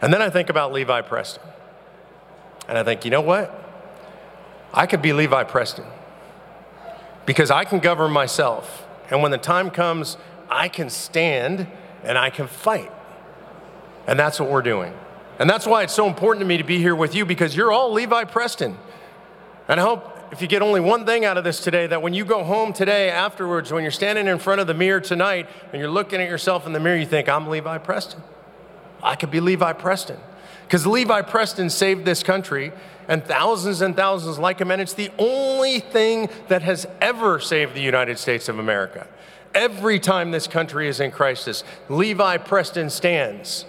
And 0.00 0.12
then 0.12 0.22
I 0.22 0.30
think 0.30 0.48
about 0.50 0.72
Levi 0.72 1.02
Preston. 1.02 1.42
And 2.68 2.76
I 2.76 2.84
think, 2.84 3.04
you 3.04 3.10
know 3.10 3.20
what? 3.20 3.64
I 4.72 4.86
could 4.86 5.02
be 5.02 5.12
Levi 5.12 5.44
Preston 5.44 5.86
because 7.26 7.50
I 7.50 7.64
can 7.64 7.78
govern 7.78 8.12
myself. 8.12 8.86
And 9.10 9.22
when 9.22 9.30
the 9.30 9.38
time 9.38 9.70
comes, 9.70 10.16
I 10.50 10.68
can 10.68 10.90
stand 10.90 11.66
and 12.04 12.18
I 12.18 12.30
can 12.30 12.46
fight. 12.46 12.92
And 14.06 14.18
that's 14.18 14.38
what 14.40 14.50
we're 14.50 14.62
doing. 14.62 14.92
And 15.38 15.48
that's 15.48 15.66
why 15.66 15.82
it's 15.82 15.94
so 15.94 16.06
important 16.06 16.42
to 16.42 16.46
me 16.46 16.56
to 16.56 16.64
be 16.64 16.78
here 16.78 16.96
with 16.96 17.14
you 17.14 17.24
because 17.24 17.54
you're 17.54 17.70
all 17.70 17.92
Levi 17.92 18.24
Preston. 18.24 18.76
And 19.68 19.78
I 19.80 19.82
hope 19.82 20.17
if 20.30 20.42
you 20.42 20.48
get 20.48 20.62
only 20.62 20.80
one 20.80 21.06
thing 21.06 21.24
out 21.24 21.38
of 21.38 21.44
this 21.44 21.60
today, 21.60 21.86
that 21.86 22.02
when 22.02 22.14
you 22.14 22.24
go 22.24 22.44
home 22.44 22.72
today 22.72 23.10
afterwards, 23.10 23.72
when 23.72 23.82
you're 23.82 23.90
standing 23.90 24.26
in 24.26 24.38
front 24.38 24.60
of 24.60 24.66
the 24.66 24.74
mirror 24.74 25.00
tonight 25.00 25.48
and 25.72 25.80
you're 25.80 25.90
looking 25.90 26.20
at 26.20 26.28
yourself 26.28 26.66
in 26.66 26.72
the 26.72 26.80
mirror, 26.80 26.96
you 26.96 27.06
think, 27.06 27.28
I'm 27.28 27.48
Levi 27.48 27.78
Preston. 27.78 28.22
I 29.02 29.14
could 29.14 29.30
be 29.30 29.40
Levi 29.40 29.72
Preston. 29.74 30.18
Because 30.66 30.86
Levi 30.86 31.22
Preston 31.22 31.70
saved 31.70 32.04
this 32.04 32.22
country 32.22 32.72
and 33.08 33.24
thousands 33.24 33.80
and 33.80 33.96
thousands 33.96 34.38
like 34.38 34.60
him, 34.60 34.70
and 34.70 34.82
it's 34.82 34.92
the 34.92 35.10
only 35.18 35.80
thing 35.80 36.28
that 36.48 36.60
has 36.60 36.86
ever 37.00 37.40
saved 37.40 37.74
the 37.74 37.80
United 37.80 38.18
States 38.18 38.50
of 38.50 38.58
America. 38.58 39.06
Every 39.54 39.98
time 39.98 40.30
this 40.30 40.46
country 40.46 40.88
is 40.88 41.00
in 41.00 41.10
crisis, 41.10 41.64
Levi 41.88 42.36
Preston 42.36 42.90
stands. 42.90 43.64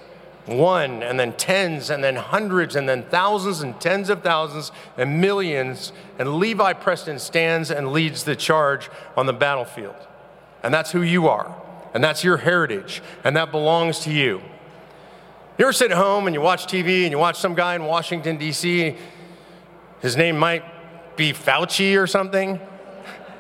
One, 0.50 1.04
and 1.04 1.20
then 1.20 1.34
tens, 1.34 1.90
and 1.90 2.04
then 2.04 2.16
hundreds, 2.16 2.76
and 2.76 2.90
then 2.90 3.04
thousands, 3.04 3.62
and 3.62 3.80
tens 3.80 4.10
of 4.10 4.24
thousands, 4.24 4.72
and 4.98 5.22
millions. 5.22 5.92
And 6.18 6.36
Levi 6.36 6.74
Preston 6.74 7.20
stands 7.20 7.70
and 7.70 7.92
leads 7.92 8.24
the 8.24 8.36
charge 8.36 8.90
on 9.16 9.26
the 9.26 9.34
battlefield. 9.34 9.96
And 10.64 10.74
that's 10.74 10.92
who 10.92 11.02
you 11.02 11.28
are, 11.28 11.56
and 11.94 12.04
that's 12.04 12.24
your 12.24 12.38
heritage, 12.38 13.02
and 13.24 13.36
that 13.38 13.52
belongs 13.52 14.00
to 14.00 14.12
you. 14.12 14.42
You 15.58 15.66
ever 15.66 15.74
sit 15.74 15.92
at 15.92 15.98
home 15.98 16.26
and 16.26 16.34
you 16.34 16.42
watch 16.42 16.68
TV 16.68 17.04
and 17.04 17.12
you 17.12 17.18
watch 17.18 17.38
some 17.38 17.54
guy 17.54 17.76
in 17.76 17.84
Washington, 17.84 18.38
D.C., 18.38 18.96
his 20.02 20.16
name 20.16 20.38
might 20.38 20.64
be 21.18 21.34
Fauci 21.34 22.02
or 22.02 22.08
something, 22.08 22.60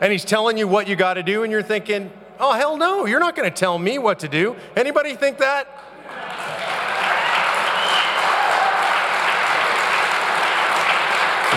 and 0.01 0.11
he's 0.11 0.25
telling 0.25 0.57
you 0.57 0.67
what 0.67 0.87
you 0.87 0.95
got 0.95 1.13
to 1.13 1.23
do, 1.23 1.43
and 1.43 1.51
you're 1.51 1.63
thinking, 1.63 2.11
oh, 2.39 2.53
hell 2.53 2.77
no, 2.77 3.05
you're 3.05 3.19
not 3.19 3.35
going 3.35 3.49
to 3.49 3.55
tell 3.55 3.79
me 3.79 3.97
what 3.97 4.19
to 4.19 4.27
do. 4.27 4.55
Anybody 4.75 5.15
think 5.15 5.37
that? 5.37 5.67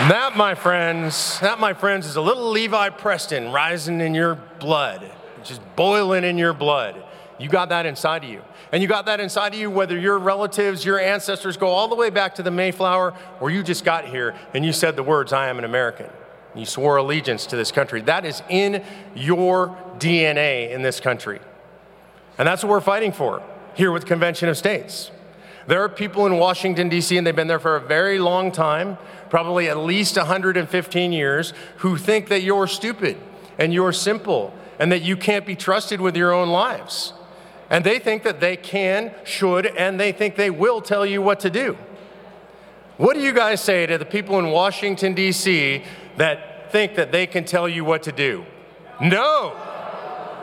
That, 0.09 0.35
my 0.35 0.53
friends, 0.53 1.39
that, 1.39 1.61
my 1.61 1.73
friends, 1.73 2.05
is 2.05 2.17
a 2.17 2.21
little 2.21 2.49
Levi 2.49 2.89
Preston 2.89 3.53
rising 3.53 4.01
in 4.01 4.13
your 4.13 4.35
blood, 4.59 5.09
just 5.45 5.61
boiling 5.77 6.25
in 6.25 6.37
your 6.37 6.51
blood. 6.51 7.01
You 7.39 7.47
got 7.47 7.69
that 7.69 7.85
inside 7.85 8.25
of 8.25 8.29
you. 8.29 8.41
And 8.73 8.81
you 8.81 8.89
got 8.89 9.05
that 9.05 9.21
inside 9.21 9.53
of 9.53 9.59
you 9.61 9.69
whether 9.69 9.97
your 9.97 10.19
relatives, 10.19 10.83
your 10.83 10.99
ancestors 10.99 11.55
go 11.55 11.67
all 11.67 11.87
the 11.87 11.95
way 11.95 12.09
back 12.09 12.35
to 12.35 12.43
the 12.43 12.51
Mayflower 12.51 13.13
or 13.39 13.49
you 13.49 13.63
just 13.63 13.85
got 13.85 14.05
here 14.05 14.35
and 14.53 14.65
you 14.65 14.73
said 14.73 14.97
the 14.97 15.03
words, 15.03 15.31
I 15.31 15.47
am 15.47 15.57
an 15.57 15.63
American. 15.63 16.09
You 16.53 16.65
swore 16.65 16.97
allegiance 16.97 17.45
to 17.45 17.55
this 17.55 17.71
country. 17.71 18.01
That 18.01 18.25
is 18.25 18.43
in 18.49 18.83
your 19.15 19.69
DNA 19.99 20.69
in 20.71 20.81
this 20.81 20.99
country. 20.99 21.39
And 22.37 22.45
that's 22.45 22.61
what 22.61 22.71
we're 22.71 22.81
fighting 22.81 23.13
for 23.13 23.41
here 23.73 23.93
with 23.93 24.05
Convention 24.05 24.49
of 24.49 24.57
States. 24.57 25.11
There 25.65 25.81
are 25.81 25.87
people 25.87 26.25
in 26.25 26.37
Washington, 26.37 26.89
D.C., 26.89 27.17
and 27.17 27.25
they've 27.25 27.35
been 27.35 27.47
there 27.47 27.59
for 27.59 27.77
a 27.77 27.79
very 27.79 28.19
long 28.19 28.51
time, 28.51 28.97
probably 29.33 29.67
at 29.67 29.77
least 29.77 30.15
115 30.15 31.11
years, 31.11 31.53
who 31.77 31.97
think 31.97 32.29
that 32.29 32.43
you're 32.43 32.67
stupid 32.67 33.17
and 33.57 33.73
you're 33.73 33.91
simple 33.91 34.53
and 34.77 34.91
that 34.91 35.01
you 35.01 35.17
can't 35.17 35.43
be 35.43 35.55
trusted 35.55 35.99
with 35.99 36.15
your 36.15 36.31
own 36.31 36.49
lives. 36.49 37.13
And 37.71 37.83
they 37.83 37.97
think 37.97 38.21
that 38.21 38.39
they 38.39 38.55
can, 38.55 39.11
should, 39.23 39.65
and 39.65 39.99
they 39.99 40.11
think 40.11 40.35
they 40.35 40.51
will 40.51 40.81
tell 40.81 41.03
you 41.03 41.19
what 41.23 41.39
to 41.39 41.49
do. 41.49 41.75
What 42.97 43.15
do 43.15 43.21
you 43.21 43.33
guys 43.33 43.59
say 43.59 43.87
to 43.87 43.97
the 43.97 44.05
people 44.05 44.37
in 44.37 44.51
Washington, 44.51 45.15
D.C. 45.15 45.83
that 46.17 46.71
think 46.71 46.93
that 46.93 47.11
they 47.11 47.25
can 47.25 47.43
tell 47.43 47.67
you 47.67 47.83
what 47.83 48.03
to 48.03 48.11
do? 48.11 48.45
No. 49.01 49.57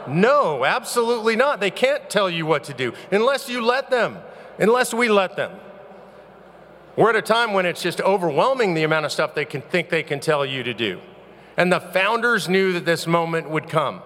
No, 0.09 0.65
absolutely 0.65 1.37
not. 1.37 1.61
They 1.61 1.71
can't 1.71 2.11
tell 2.11 2.29
you 2.29 2.45
what 2.45 2.65
to 2.65 2.75
do 2.75 2.93
unless 3.13 3.49
you 3.49 3.65
let 3.65 3.89
them, 3.89 4.19
unless 4.59 4.93
we 4.93 5.09
let 5.09 5.37
them. 5.37 5.53
We're 7.01 7.09
at 7.09 7.17
a 7.17 7.23
time 7.23 7.55
when 7.55 7.65
it's 7.65 7.81
just 7.81 8.03
overwhelming 8.03 8.75
the 8.75 8.83
amount 8.83 9.07
of 9.07 9.13
stuff 9.13 9.35
they 9.35 9.47
can 9.47 9.63
think 9.63 9.89
they 9.89 10.03
can 10.03 10.21
tell 10.21 10.45
you 10.45 10.63
to 10.63 10.75
do. 10.75 11.01
And 11.57 11.73
the 11.73 11.81
founders 11.81 12.47
knew 12.47 12.75
that 12.75 12.85
this 12.85 13.07
moment 13.07 13.49
would 13.49 13.71
come. 13.71 14.03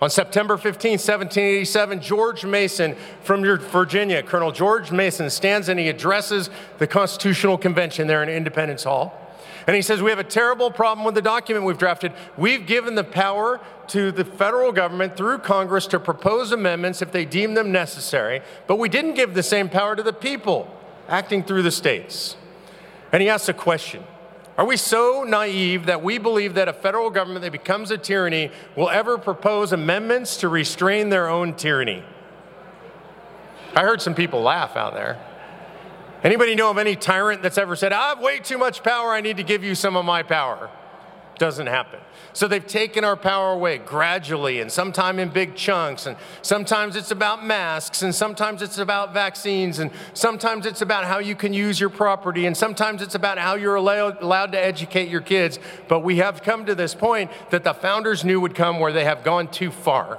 On 0.00 0.10
September 0.10 0.56
15, 0.56 0.94
1787, 0.94 2.00
George 2.00 2.44
Mason 2.44 2.96
from 3.22 3.44
Virginia, 3.44 4.24
Colonel 4.24 4.50
George 4.50 4.90
Mason, 4.90 5.30
stands 5.30 5.68
and 5.68 5.78
he 5.78 5.88
addresses 5.88 6.50
the 6.78 6.88
Constitutional 6.88 7.56
Convention 7.56 8.08
there 8.08 8.24
in 8.24 8.28
Independence 8.28 8.82
Hall. 8.82 9.16
And 9.68 9.76
he 9.76 9.82
says, 9.82 10.02
We 10.02 10.10
have 10.10 10.18
a 10.18 10.24
terrible 10.24 10.72
problem 10.72 11.04
with 11.04 11.14
the 11.14 11.22
document 11.22 11.64
we've 11.64 11.78
drafted. 11.78 12.12
We've 12.36 12.66
given 12.66 12.96
the 12.96 13.04
power 13.04 13.60
to 13.86 14.10
the 14.10 14.24
federal 14.24 14.72
government 14.72 15.16
through 15.16 15.38
Congress 15.38 15.86
to 15.86 16.00
propose 16.00 16.50
amendments 16.50 17.02
if 17.02 17.12
they 17.12 17.24
deem 17.24 17.54
them 17.54 17.70
necessary, 17.70 18.42
but 18.66 18.80
we 18.80 18.88
didn't 18.88 19.14
give 19.14 19.34
the 19.34 19.44
same 19.44 19.68
power 19.68 19.94
to 19.94 20.02
the 20.02 20.12
people 20.12 20.76
acting 21.12 21.44
through 21.44 21.62
the 21.62 21.70
states. 21.70 22.36
And 23.12 23.22
he 23.22 23.28
asks 23.28 23.48
a 23.48 23.52
question 23.52 24.02
are 24.58 24.66
we 24.66 24.76
so 24.76 25.24
naive 25.26 25.86
that 25.86 26.02
we 26.02 26.18
believe 26.18 26.54
that 26.54 26.68
a 26.68 26.72
federal 26.72 27.10
government 27.10 27.42
that 27.42 27.52
becomes 27.52 27.90
a 27.90 27.96
tyranny 27.96 28.50
will 28.76 28.90
ever 28.90 29.16
propose 29.16 29.72
amendments 29.72 30.38
to 30.38 30.48
restrain 30.48 31.08
their 31.08 31.28
own 31.28 31.54
tyranny? 31.54 32.02
I 33.74 33.80
heard 33.80 34.02
some 34.02 34.14
people 34.14 34.42
laugh 34.42 34.76
out 34.76 34.92
there. 34.92 35.18
Anybody 36.22 36.54
know 36.54 36.70
of 36.70 36.78
any 36.78 36.96
tyrant 36.96 37.42
that's 37.42 37.58
ever 37.58 37.74
said, 37.76 37.92
I 37.92 38.10
have 38.10 38.20
way 38.20 38.38
too 38.38 38.58
much 38.58 38.82
power, 38.82 39.12
I 39.12 39.22
need 39.22 39.38
to 39.38 39.42
give 39.42 39.64
you 39.64 39.74
some 39.74 39.96
of 39.96 40.04
my 40.04 40.22
power? 40.22 40.70
Doesn't 41.38 41.66
happen. 41.66 42.00
So 42.34 42.48
they've 42.48 42.66
taken 42.66 43.04
our 43.04 43.16
power 43.16 43.52
away 43.52 43.78
gradually 43.78 44.60
and 44.60 44.70
sometimes 44.70 45.18
in 45.18 45.28
big 45.28 45.54
chunks. 45.54 46.06
And 46.06 46.16
sometimes 46.40 46.96
it's 46.96 47.10
about 47.10 47.44
masks 47.44 48.02
and 48.02 48.14
sometimes 48.14 48.62
it's 48.62 48.78
about 48.78 49.12
vaccines 49.12 49.78
and 49.78 49.90
sometimes 50.14 50.66
it's 50.66 50.82
about 50.82 51.04
how 51.04 51.18
you 51.18 51.34
can 51.34 51.52
use 51.52 51.80
your 51.80 51.90
property 51.90 52.46
and 52.46 52.56
sometimes 52.56 53.02
it's 53.02 53.14
about 53.14 53.38
how 53.38 53.54
you're 53.54 53.76
allowed 53.76 54.52
to 54.52 54.58
educate 54.58 55.08
your 55.08 55.20
kids. 55.20 55.58
But 55.88 56.00
we 56.00 56.16
have 56.16 56.42
come 56.42 56.66
to 56.66 56.74
this 56.74 56.94
point 56.94 57.30
that 57.50 57.64
the 57.64 57.74
founders 57.74 58.24
knew 58.24 58.40
would 58.40 58.54
come 58.54 58.78
where 58.78 58.92
they 58.92 59.04
have 59.04 59.24
gone 59.24 59.48
too 59.48 59.70
far. 59.70 60.18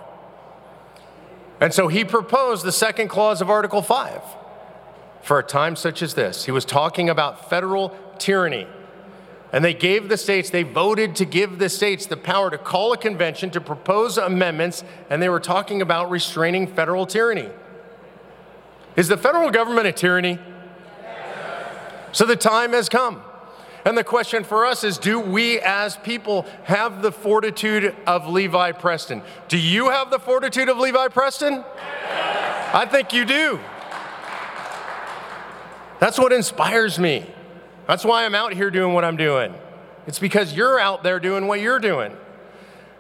And 1.60 1.74
so 1.74 1.88
he 1.88 2.04
proposed 2.04 2.66
the 2.66 2.72
second 2.72 3.08
clause 3.08 3.40
of 3.42 3.50
Article 3.50 3.82
5 3.82 4.22
for 5.22 5.40
a 5.40 5.44
time 5.44 5.76
such 5.76 6.02
as 6.02 6.14
this. 6.14 6.46
He 6.46 6.52
was 6.52 6.66
talking 6.66 7.10
about 7.10 7.50
federal 7.50 7.98
tyranny. 8.18 8.68
And 9.54 9.64
they 9.64 9.76
gave 9.76 10.10
the 10.10 10.18
states, 10.18 10.50
they 10.50 10.64
voted 10.64 11.16
to 11.18 11.26
give 11.26 11.60
the 11.60 11.70
states 11.70 12.08
the 12.08 12.18
power 12.18 12.50
to 12.50 12.58
call 12.58 12.92
a 12.92 12.98
convention 12.98 13.52
to 13.52 13.62
propose 13.62 14.18
amendments, 14.18 14.84
and 15.12 15.22
they 15.22 15.30
were 15.30 15.40
talking 15.40 15.80
about 15.80 16.10
restraining 16.10 16.66
federal 16.66 17.06
tyranny. 17.06 17.50
Is 18.96 19.08
the 19.08 19.18
federal 19.18 19.52
government 19.52 19.86
a 19.86 19.92
tyranny? 19.92 20.40
So 22.14 22.26
the 22.26 22.36
time 22.36 22.74
has 22.74 22.90
come. 22.90 23.22
And 23.86 23.96
the 23.96 24.04
question 24.04 24.44
for 24.44 24.66
us 24.66 24.84
is 24.84 24.98
do 24.98 25.20
we 25.20 25.60
as 25.60 25.98
people 25.98 26.48
have 26.64 27.04
the 27.04 27.12
fortitude 27.12 27.96
of 28.08 28.28
Levi 28.28 28.72
Preston? 28.72 29.22
Do 29.50 29.58
you 29.60 29.90
have 29.90 30.10
the 30.10 30.20
fortitude 30.20 30.70
of 30.70 30.78
Levi 30.78 31.10
Preston? 31.10 31.64
I 32.74 32.88
think 32.90 33.14
you 33.14 33.26
do. 33.26 33.60
That's 36.00 36.18
what 36.18 36.34
inspires 36.34 36.98
me. 36.98 37.30
That's 37.88 38.06
why 38.06 38.26
I'm 38.26 38.36
out 38.36 38.54
here 38.54 38.72
doing 38.72 38.94
what 38.94 39.04
I'm 39.04 39.18
doing. 39.18 39.54
It's 40.08 40.20
because 40.20 40.54
you're 40.54 40.80
out 40.80 41.04
there 41.04 41.20
doing 41.20 41.48
what 41.48 41.60
you're 41.60 41.80
doing. 41.80 42.16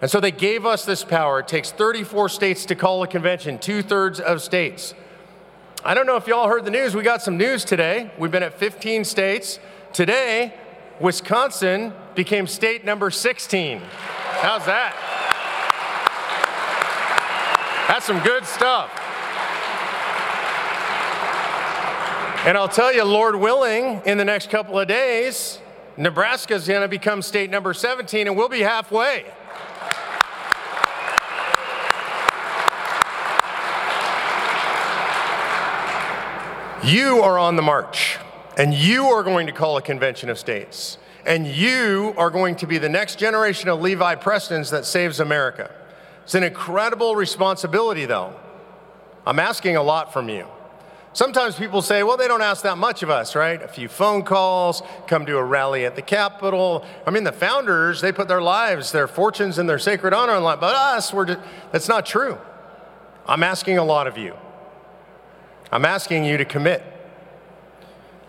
And 0.01 0.11
so 0.11 0.19
they 0.19 0.31
gave 0.31 0.65
us 0.65 0.83
this 0.85 1.03
power. 1.03 1.39
It 1.39 1.47
takes 1.47 1.71
34 1.71 2.29
states 2.29 2.65
to 2.65 2.75
call 2.75 3.03
a 3.03 3.07
convention, 3.07 3.59
two 3.59 3.81
thirds 3.81 4.19
of 4.19 4.41
states. 4.41 4.93
I 5.85 5.93
don't 5.93 6.05
know 6.05 6.17
if 6.17 6.27
y'all 6.27 6.47
heard 6.47 6.65
the 6.65 6.71
news. 6.71 6.95
We 6.95 7.03
got 7.03 7.21
some 7.21 7.37
news 7.37 7.63
today. 7.65 8.11
We've 8.17 8.31
been 8.31 8.43
at 8.43 8.57
15 8.57 9.05
states. 9.05 9.59
Today, 9.91 10.53
Wisconsin 10.99 11.93
became 12.15 12.47
state 12.47 12.85
number 12.85 13.11
16. 13.11 13.81
How's 14.41 14.65
that? 14.65 14.93
That's 17.87 18.05
some 18.05 18.19
good 18.21 18.45
stuff. 18.45 19.02
And 22.45 22.57
I'll 22.57 22.67
tell 22.67 22.93
you, 22.93 23.05
Lord 23.05 23.37
willing, 23.37 24.01
in 24.05 24.17
the 24.17 24.25
next 24.25 24.49
couple 24.49 24.77
of 24.77 24.85
days, 24.85 25.59
Nebraska 25.95 26.55
is 26.55 26.67
going 26.67 26.81
to 26.81 26.89
become 26.89 27.21
state 27.21 27.49
number 27.49 27.73
17, 27.73 28.27
and 28.27 28.35
we'll 28.35 28.49
be 28.49 28.59
halfway. 28.59 29.23
You 36.83 37.21
are 37.21 37.39
on 37.39 37.55
the 37.55 37.61
march, 37.61 38.17
and 38.57 38.73
you 38.73 39.05
are 39.05 39.23
going 39.23 39.47
to 39.47 39.53
call 39.53 39.77
a 39.77 39.81
convention 39.81 40.29
of 40.29 40.37
states, 40.37 40.97
and 41.25 41.47
you 41.47 42.13
are 42.17 42.29
going 42.29 42.57
to 42.57 42.67
be 42.67 42.77
the 42.77 42.89
next 42.89 43.19
generation 43.19 43.69
of 43.69 43.79
Levi 43.79 44.15
Prestons 44.15 44.69
that 44.71 44.85
saves 44.85 45.21
America. 45.21 45.71
It's 46.25 46.35
an 46.35 46.43
incredible 46.43 47.15
responsibility, 47.15 48.05
though. 48.05 48.35
I'm 49.25 49.39
asking 49.39 49.77
a 49.77 49.81
lot 49.81 50.11
from 50.11 50.27
you. 50.27 50.45
Sometimes 51.13 51.55
people 51.55 51.83
say, 51.83 52.01
well, 52.01 52.17
they 52.17 52.27
don't 52.27 52.41
ask 52.41 52.63
that 52.63 52.79
much 52.79 53.03
of 53.03 53.09
us, 53.11 53.35
right? 53.35 53.61
A 53.61 53.67
few 53.67 53.87
phone 53.87 54.23
calls, 54.23 54.81
come 55.05 55.27
to 55.27 55.37
a 55.37 55.43
rally 55.43 55.85
at 55.85 55.95
the 55.95 56.01
Capitol. 56.01 56.83
I 57.05 57.11
mean, 57.11 57.23
the 57.23 57.31
founders, 57.31 58.01
they 58.01 58.11
put 58.11 58.27
their 58.27 58.41
lives, 58.41 58.91
their 58.91 59.07
fortunes, 59.07 59.59
and 59.59 59.69
their 59.69 59.77
sacred 59.77 60.13
honor 60.13 60.33
on 60.33 60.43
line. 60.43 60.59
But 60.59 60.75
us, 60.75 61.13
we're 61.13 61.25
just, 61.25 61.39
that's 61.71 61.87
not 61.87 62.07
true. 62.07 62.39
I'm 63.27 63.43
asking 63.43 63.77
a 63.77 63.83
lot 63.83 64.07
of 64.07 64.17
you. 64.17 64.33
I'm 65.71 65.85
asking 65.85 66.25
you 66.25 66.37
to 66.37 66.45
commit. 66.45 66.83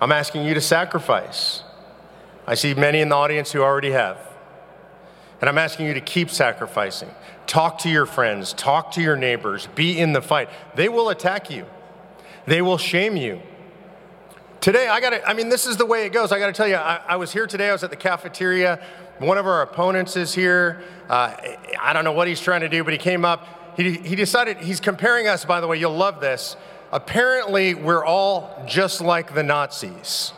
I'm 0.00 0.12
asking 0.12 0.44
you 0.44 0.52
to 0.52 0.60
sacrifice. 0.60 1.62
I 2.46 2.54
see 2.54 2.74
many 2.74 3.00
in 3.00 3.08
the 3.08 3.16
audience 3.16 3.50
who 3.52 3.62
already 3.62 3.92
have. 3.92 4.18
And 5.40 5.48
I'm 5.48 5.58
asking 5.58 5.86
you 5.86 5.94
to 5.94 6.00
keep 6.02 6.28
sacrificing. 6.30 7.10
Talk 7.46 7.78
to 7.78 7.88
your 7.88 8.04
friends, 8.04 8.52
talk 8.52 8.92
to 8.92 9.02
your 9.02 9.16
neighbors, 9.16 9.68
be 9.74 9.98
in 9.98 10.12
the 10.12 10.22
fight. 10.22 10.48
They 10.74 10.90
will 10.90 11.08
attack 11.08 11.50
you. 11.50 11.66
They 12.46 12.62
will 12.62 12.78
shame 12.78 13.16
you. 13.16 13.40
Today, 14.60 14.88
I 14.88 15.00
got 15.00 15.10
to, 15.10 15.28
I 15.28 15.34
mean, 15.34 15.50
this 15.50 15.66
is 15.66 15.76
the 15.76 15.84
way 15.84 16.06
it 16.06 16.12
goes. 16.12 16.32
I 16.32 16.38
got 16.38 16.46
to 16.46 16.52
tell 16.52 16.68
you, 16.68 16.76
I, 16.76 17.00
I, 17.06 17.16
was 17.16 17.32
here 17.32 17.46
today, 17.46 17.68
I 17.68 17.72
was 17.72 17.84
at 17.84 17.90
the 17.90 17.96
cafeteria. 17.96 18.82
One 19.18 19.36
of 19.36 19.46
our 19.46 19.62
opponents 19.62 20.16
is 20.16 20.34
here. 20.34 20.82
Uh, 21.08 21.36
I 21.78 21.92
don't 21.92 22.04
know 22.04 22.12
what 22.12 22.28
he's 22.28 22.40
trying 22.40 22.62
to 22.62 22.68
do, 22.68 22.82
but 22.82 22.92
he 22.92 22.98
came 22.98 23.24
up. 23.24 23.76
He, 23.76 23.92
he 23.92 24.16
decided, 24.16 24.58
he's 24.58 24.80
comparing 24.80 25.28
us, 25.28 25.44
by 25.44 25.60
the 25.60 25.66
way, 25.66 25.78
you'll 25.78 25.96
love 25.96 26.20
this. 26.20 26.56
Apparently, 26.92 27.74
we're 27.74 28.04
all 28.04 28.64
just 28.66 29.00
like 29.00 29.34
the 29.34 29.42
Nazis. 29.42 30.32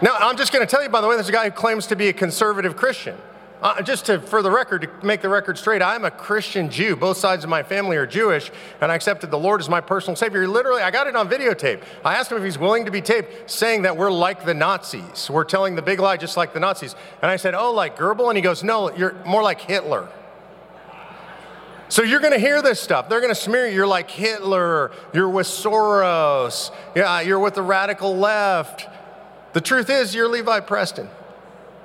Now, 0.00 0.16
I'm 0.18 0.36
just 0.36 0.52
going 0.52 0.66
to 0.66 0.70
tell 0.70 0.82
you, 0.82 0.88
by 0.88 1.00
the 1.00 1.08
way, 1.08 1.16
there's 1.16 1.28
a 1.28 1.32
guy 1.32 1.44
who 1.44 1.50
claims 1.50 1.86
to 1.88 1.96
be 1.96 2.08
a 2.08 2.12
conservative 2.12 2.76
Christian. 2.76 3.16
Uh, 3.62 3.80
just 3.80 4.06
to, 4.06 4.20
for 4.20 4.42
the 4.42 4.50
record, 4.50 4.82
to 4.82 5.06
make 5.06 5.22
the 5.22 5.28
record 5.28 5.56
straight, 5.56 5.80
I'm 5.80 6.04
a 6.04 6.10
Christian 6.10 6.68
Jew. 6.68 6.96
Both 6.96 7.16
sides 7.16 7.44
of 7.44 7.50
my 7.50 7.62
family 7.62 7.96
are 7.96 8.06
Jewish, 8.06 8.50
and 8.80 8.92
I 8.92 8.94
accepted 8.94 9.30
the 9.30 9.38
Lord 9.38 9.60
as 9.60 9.70
my 9.70 9.80
personal 9.80 10.16
Savior. 10.16 10.46
Literally, 10.46 10.82
I 10.82 10.90
got 10.90 11.06
it 11.06 11.16
on 11.16 11.30
videotape. 11.30 11.82
I 12.04 12.16
asked 12.16 12.30
him 12.30 12.36
if 12.36 12.44
he's 12.44 12.58
willing 12.58 12.84
to 12.84 12.90
be 12.90 13.00
taped, 13.00 13.50
saying 13.50 13.82
that 13.82 13.96
we're 13.96 14.10
like 14.10 14.44
the 14.44 14.52
Nazis. 14.52 15.30
We're 15.30 15.44
telling 15.44 15.76
the 15.76 15.82
big 15.82 15.98
lie 15.98 16.18
just 16.18 16.36
like 16.36 16.52
the 16.52 16.60
Nazis. 16.60 16.94
And 17.22 17.30
I 17.30 17.36
said, 17.36 17.54
Oh, 17.54 17.72
like 17.72 17.96
Goebbels? 17.96 18.28
And 18.28 18.36
he 18.36 18.42
goes, 18.42 18.62
No, 18.62 18.94
you're 18.94 19.14
more 19.24 19.42
like 19.42 19.62
Hitler. 19.62 20.08
So 21.88 22.02
you're 22.02 22.20
going 22.20 22.32
to 22.32 22.38
hear 22.38 22.60
this 22.60 22.80
stuff. 22.80 23.08
They're 23.08 23.20
going 23.20 23.34
to 23.34 23.40
smear 23.40 23.66
you. 23.68 23.74
You're 23.74 23.86
like 23.86 24.10
Hitler. 24.10 24.90
You're 25.12 25.28
with 25.28 25.46
Soros. 25.46 26.70
Yeah, 26.94 27.20
you're 27.20 27.38
with 27.38 27.54
the 27.54 27.62
radical 27.62 28.16
left. 28.16 28.88
The 29.52 29.60
truth 29.60 29.88
is, 29.88 30.14
you're 30.14 30.28
Levi 30.28 30.60
Preston. 30.60 31.08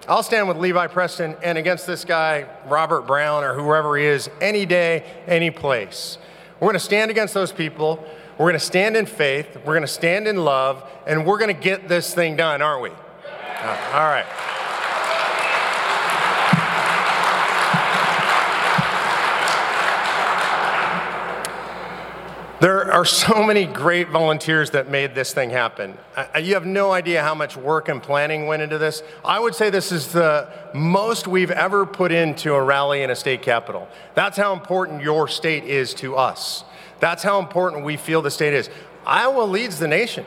I'll 0.10 0.24
stand 0.24 0.48
with 0.48 0.58
Levi 0.58 0.88
Preston 0.88 1.36
and 1.44 1.56
against 1.56 1.86
this 1.86 2.04
guy, 2.04 2.48
Robert 2.66 3.04
Brown, 3.04 3.44
or 3.44 3.54
whoever 3.54 3.96
he 3.96 4.06
is, 4.06 4.28
any 4.42 4.66
day, 4.66 5.04
any 5.28 5.52
place. 5.52 6.18
We're 6.60 6.66
going 6.66 6.74
to 6.74 6.80
stand 6.80 7.12
against 7.12 7.36
those 7.36 7.52
people. 7.52 8.04
We're 8.40 8.48
going 8.48 8.60
to 8.60 8.60
stand 8.60 8.98
in 8.98 9.06
faith. 9.06 9.56
We're 9.58 9.74
going 9.74 9.82
to 9.82 9.88
stand 9.88 10.28
in 10.28 10.44
love. 10.44 10.84
And 11.06 11.28
we're 11.28 11.38
going 11.38 11.56
to 11.56 11.62
get 11.62 11.88
this 11.88 12.12
thing 12.12 12.36
done, 12.36 12.64
aren't 12.64 12.82
we? 12.82 12.90
Uh, 12.90 13.92
all 13.94 14.08
right. 14.08 14.26
There 22.90 22.98
are 22.98 23.06
so 23.06 23.44
many 23.44 23.66
great 23.66 24.10
volunteers 24.10 24.72
that 24.72 24.90
made 24.90 25.14
this 25.14 25.32
thing 25.32 25.52
happen. 25.52 25.96
You 26.42 26.56
have 26.56 26.66
no 26.66 26.92
idea 26.92 27.22
how 27.22 27.36
much 27.36 27.56
work 27.56 27.88
and 27.88 28.02
planning 28.02 28.48
went 28.48 28.64
into 28.64 28.80
this. 28.80 29.04
I 29.24 29.40
would 29.40 29.54
say 29.54 29.70
this 29.70 29.92
is 29.92 30.08
the 30.08 30.50
most 30.74 31.28
we've 31.28 31.52
ever 31.52 31.86
put 31.86 32.12
into 32.12 32.56
a 32.56 32.64
rally 32.64 33.04
in 33.04 33.12
a 33.12 33.16
state 33.16 33.44
capital. 33.44 33.88
That's 34.16 34.38
how 34.38 34.54
important 34.54 35.04
your 35.04 35.28
state 35.28 35.66
is 35.66 35.94
to 35.96 36.16
us. 36.16 36.64
That's 37.00 37.22
how 37.22 37.38
important 37.38 37.86
we 37.86 37.96
feel 37.96 38.24
the 38.24 38.32
state 38.32 38.56
is. 38.56 38.72
Iowa 39.06 39.44
leads 39.44 39.78
the 39.78 39.88
nation. 39.88 40.26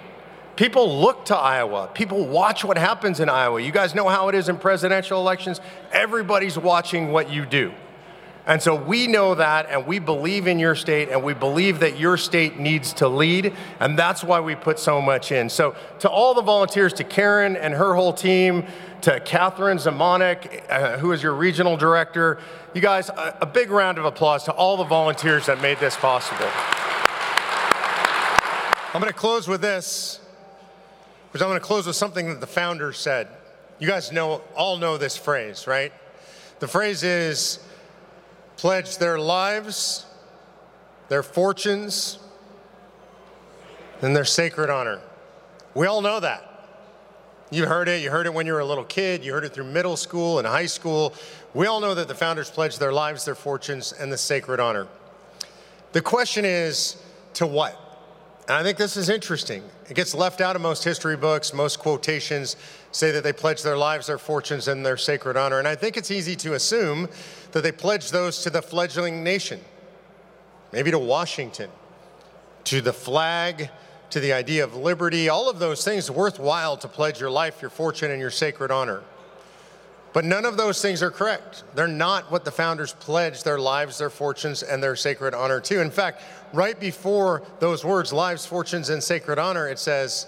People 0.55 1.01
look 1.01 1.25
to 1.25 1.37
Iowa. 1.37 1.91
People 1.93 2.29
watch 2.29 2.65
what 2.65 2.79
happens 2.79 3.19
in 3.19 3.29
Iowa. 3.29 3.61
You 3.61 3.73
guys 3.73 3.93
know 3.93 4.09
how 4.09 4.29
it 4.29 4.37
is 4.37 4.49
in 4.49 4.57
presidential 4.57 5.19
elections. 5.19 5.61
Everybody's 5.91 6.57
watching 6.57 7.11
what 7.11 7.29
you 7.29 7.45
do. 7.45 7.73
And 8.45 8.61
so 8.61 8.75
we 8.75 9.07
know 9.07 9.37
that, 9.37 9.67
and 9.71 9.87
we 9.87 10.01
believe 10.01 10.49
in 10.49 10.59
your 10.59 10.75
state, 10.75 11.11
and 11.11 11.23
we 11.23 11.33
believe 11.33 11.79
that 11.79 11.99
your 12.01 12.17
state 12.17 12.59
needs 12.59 12.93
to 12.95 13.07
lead, 13.07 13.55
and 13.79 13.97
that's 13.97 14.25
why 14.25 14.41
we 14.41 14.57
put 14.57 14.81
so 14.81 15.01
much 15.01 15.31
in. 15.31 15.49
So, 15.49 15.77
to 16.01 16.11
all 16.11 16.35
the 16.35 16.43
volunteers, 16.43 16.93
to 16.95 17.05
Karen 17.05 17.57
and 17.57 17.73
her 17.73 17.95
whole 17.95 18.13
team, 18.13 18.65
to 19.03 19.21
Catherine 19.21 19.79
Zamanek, 19.79 20.69
uh, 20.69 20.99
who 20.99 21.13
is 21.13 21.23
your 21.23 21.35
regional 21.35 21.77
director, 21.77 22.41
you 22.75 22.81
guys, 22.81 23.11
a, 23.11 23.39
a 23.43 23.47
big 23.47 23.71
round 23.71 23.99
of 23.99 24.05
applause 24.05 24.43
to 24.45 24.53
all 24.53 24.77
the 24.77 24.85
volunteers 24.85 25.47
that 25.47 25.61
made 25.61 25.79
this 25.79 25.97
possible. 25.97 26.49
I'm 28.95 29.01
going 29.01 29.13
to 29.13 29.19
close 29.19 29.47
with 29.47 29.61
this, 29.61 30.21
because 31.29 31.43
I'm 31.43 31.49
going 31.49 31.61
to 31.61 31.65
close 31.65 31.87
with 31.87 31.97
something 31.97 32.29
that 32.29 32.41
the 32.41 32.47
founders 32.49 32.99
said. 32.99 33.29
You 33.79 33.87
guys 33.87 34.11
know, 34.11 34.43
all 34.57 34.79
know 34.79 34.99
this 34.99 35.17
phrase, 35.17 35.69
right? 35.69 35.93
The 36.59 36.69
phrase 36.69 37.03
is, 37.03 37.61
pledged 38.57 39.01
their 39.01 39.19
lives, 39.19 40.07
their 41.09 41.23
fortunes, 41.23 42.19
and 44.01 44.15
their 44.15 44.25
sacred 44.25 44.71
honor. 44.71 45.01
We 45.75 45.87
all 45.87 46.01
know 46.01 46.21
that. 46.21 46.49
You 47.51 47.67
heard 47.67 47.89
it. 47.89 48.03
You 48.03 48.11
heard 48.11 48.27
it 48.27 48.33
when 48.33 48.47
you 48.47 48.55
were 48.55 48.61
a 48.61 48.65
little 48.65 48.85
kid. 48.85 49.25
You 49.25 49.33
heard 49.33 49.45
it 49.45 49.53
through 49.53 49.65
middle 49.65 49.97
school 49.97 50.39
and 50.39 50.49
high 50.49 50.67
school. 50.67 51.15
We 51.53 51.67
all 51.67 51.81
know 51.81 51.95
that 51.95 52.09
the 52.09 52.15
founders 52.15 52.51
pledged 52.51 52.81
their 52.81 52.93
lives, 52.93 53.27
their 53.27 53.35
fortunes, 53.35 53.93
and 53.93 54.11
the 54.11 54.17
sacred 54.17 54.59
honor. 54.59 54.87
The 55.93 56.01
question 56.01 56.47
is 56.47 56.97
to 57.35 57.47
what? 57.47 57.79
And 58.53 58.61
I 58.61 58.65
think 58.65 58.77
this 58.77 58.99
is 58.99 59.09
interesting. 59.09 59.63
It 59.89 59.95
gets 59.95 60.15
left 60.15 60.43
out 60.43 60.57
of 60.57 60.61
most 60.61 60.85
history 60.85 61.17
books, 61.17 61.55
most 61.55 61.79
quotations 61.79 62.57
say 62.91 63.11
that 63.13 63.25
they 63.25 63.33
pledge 63.33 63.63
their 63.63 63.79
lives, 63.79 64.09
their 64.09 64.19
fortunes, 64.19 64.69
and 64.69 64.85
their 64.85 64.99
sacred 64.99 65.39
honor. 65.39 65.59
And 65.59 65.67
I 65.67 65.75
think 65.75 65.97
it's 65.97 66.11
easy 66.11 66.37
to 66.37 66.53
assume 66.53 67.09
that 67.53 67.63
they 67.63 67.73
pledged 67.73 68.13
those 68.13 68.43
to 68.43 68.51
the 68.51 68.61
fledgling 68.61 69.25
nation, 69.25 69.59
maybe 70.71 70.91
to 70.91 70.99
Washington, 70.99 71.71
to 72.65 72.83
the 72.83 72.93
flag, 72.93 73.71
to 74.11 74.21
the 74.21 74.35
idea 74.35 74.65
of 74.65 74.77
liberty, 74.77 75.31
all 75.31 75.49
of 75.49 75.59
those 75.59 75.83
things 75.83 76.11
worthwhile 76.11 76.77
to 76.77 76.89
pledge 76.89 77.19
your 77.19 77.31
life, 77.31 77.63
your 77.63 77.71
fortune, 77.71 78.11
and 78.11 78.21
your 78.21 78.31
sacred 78.31 78.71
honor. 78.71 79.03
But 80.13 80.25
none 80.27 80.45
of 80.45 80.57
those 80.57 80.83
things 80.83 81.03
are 81.03 81.11
correct. 81.11 81.65
They're 81.75 81.89
not 81.89 82.31
what 82.31 82.45
the 82.45 82.51
founders 82.51 82.93
pledged 82.93 83.45
their 83.45 83.59
lives, 83.59 83.99
their 83.99 84.11
fortunes, 84.11 84.63
and 84.63 84.83
their 84.83 84.95
sacred 84.95 85.33
honor 85.33 85.61
to. 85.61 85.81
In 85.81 85.91
fact, 85.91 86.21
right 86.53 86.79
before 86.79 87.43
those 87.61 87.85
words, 87.85 88.13
lives, 88.13 88.45
fortunes, 88.45 88.91
and 88.91 89.03
sacred 89.03 89.39
honor, 89.39 89.69
it 89.69 89.79
says, 89.79 90.27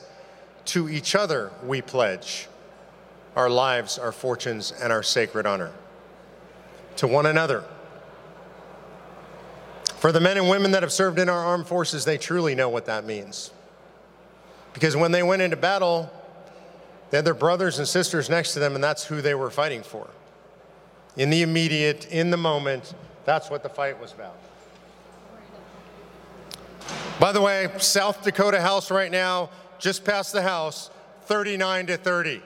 To 0.66 0.88
each 0.88 1.14
other 1.14 1.51
we 1.62 1.83
pledge 1.83 2.49
our 3.37 3.51
lives, 3.51 3.99
our 3.99 4.12
fortunes, 4.12 4.73
and 4.73 4.92
our 4.92 5.03
sacred 5.03 5.44
honor 5.44 5.73
to 6.97 7.07
one 7.07 7.27
another. 7.27 7.64
For 9.97 10.12
the 10.12 10.20
men 10.20 10.37
and 10.37 10.49
women 10.49 10.70
that 10.73 10.83
have 10.83 10.92
served 10.92 11.18
in 11.18 11.29
our 11.29 11.44
armed 11.44 11.66
forces, 11.66 12.05
they 12.05 12.18
truly 12.18 12.55
know 12.55 12.68
what 12.68 12.87
that 12.87 13.05
means. 13.05 13.51
Because 14.73 14.97
when 14.97 15.12
they 15.12 15.23
went 15.23 15.42
into 15.42 15.57
battle, 15.57 16.11
they 17.11 17.19
had 17.19 17.25
their 17.25 17.35
brothers 17.35 17.79
and 17.79 17.87
sisters 17.87 18.29
next 18.29 18.55
to 18.55 18.59
them, 18.59 18.75
and 18.75 18.83
that's 18.83 19.05
who 19.05 19.21
they 19.21 19.35
were 19.35 19.51
fighting 19.51 19.83
for. 19.83 20.09
In 21.17 21.31
the 21.31 21.43
immediate, 21.43 22.07
in 22.11 22.31
the 22.31 22.37
moment, 22.37 22.95
that's 23.25 23.51
what 23.51 23.62
the 23.62 23.69
fight 23.69 24.01
was 24.01 24.12
about. 24.12 24.37
By 27.21 27.33
the 27.33 27.40
way, 27.40 27.71
South 27.79 28.23
Dakota 28.23 28.61
House 28.61 28.90
right 28.90 29.11
now, 29.11 29.51
just 29.79 30.05
past 30.05 30.33
the 30.33 30.43
House, 30.43 30.90
39 31.27 31.87
to 31.87 31.97
30. 31.97 32.43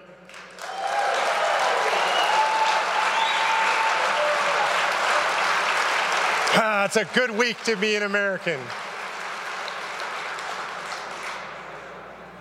Ah, 6.61 6.85
it's 6.85 6.97
a 6.97 7.05
good 7.15 7.31
week 7.31 7.63
to 7.65 7.77
be 7.77 7.97
an 7.97 8.03
American. 8.03 8.61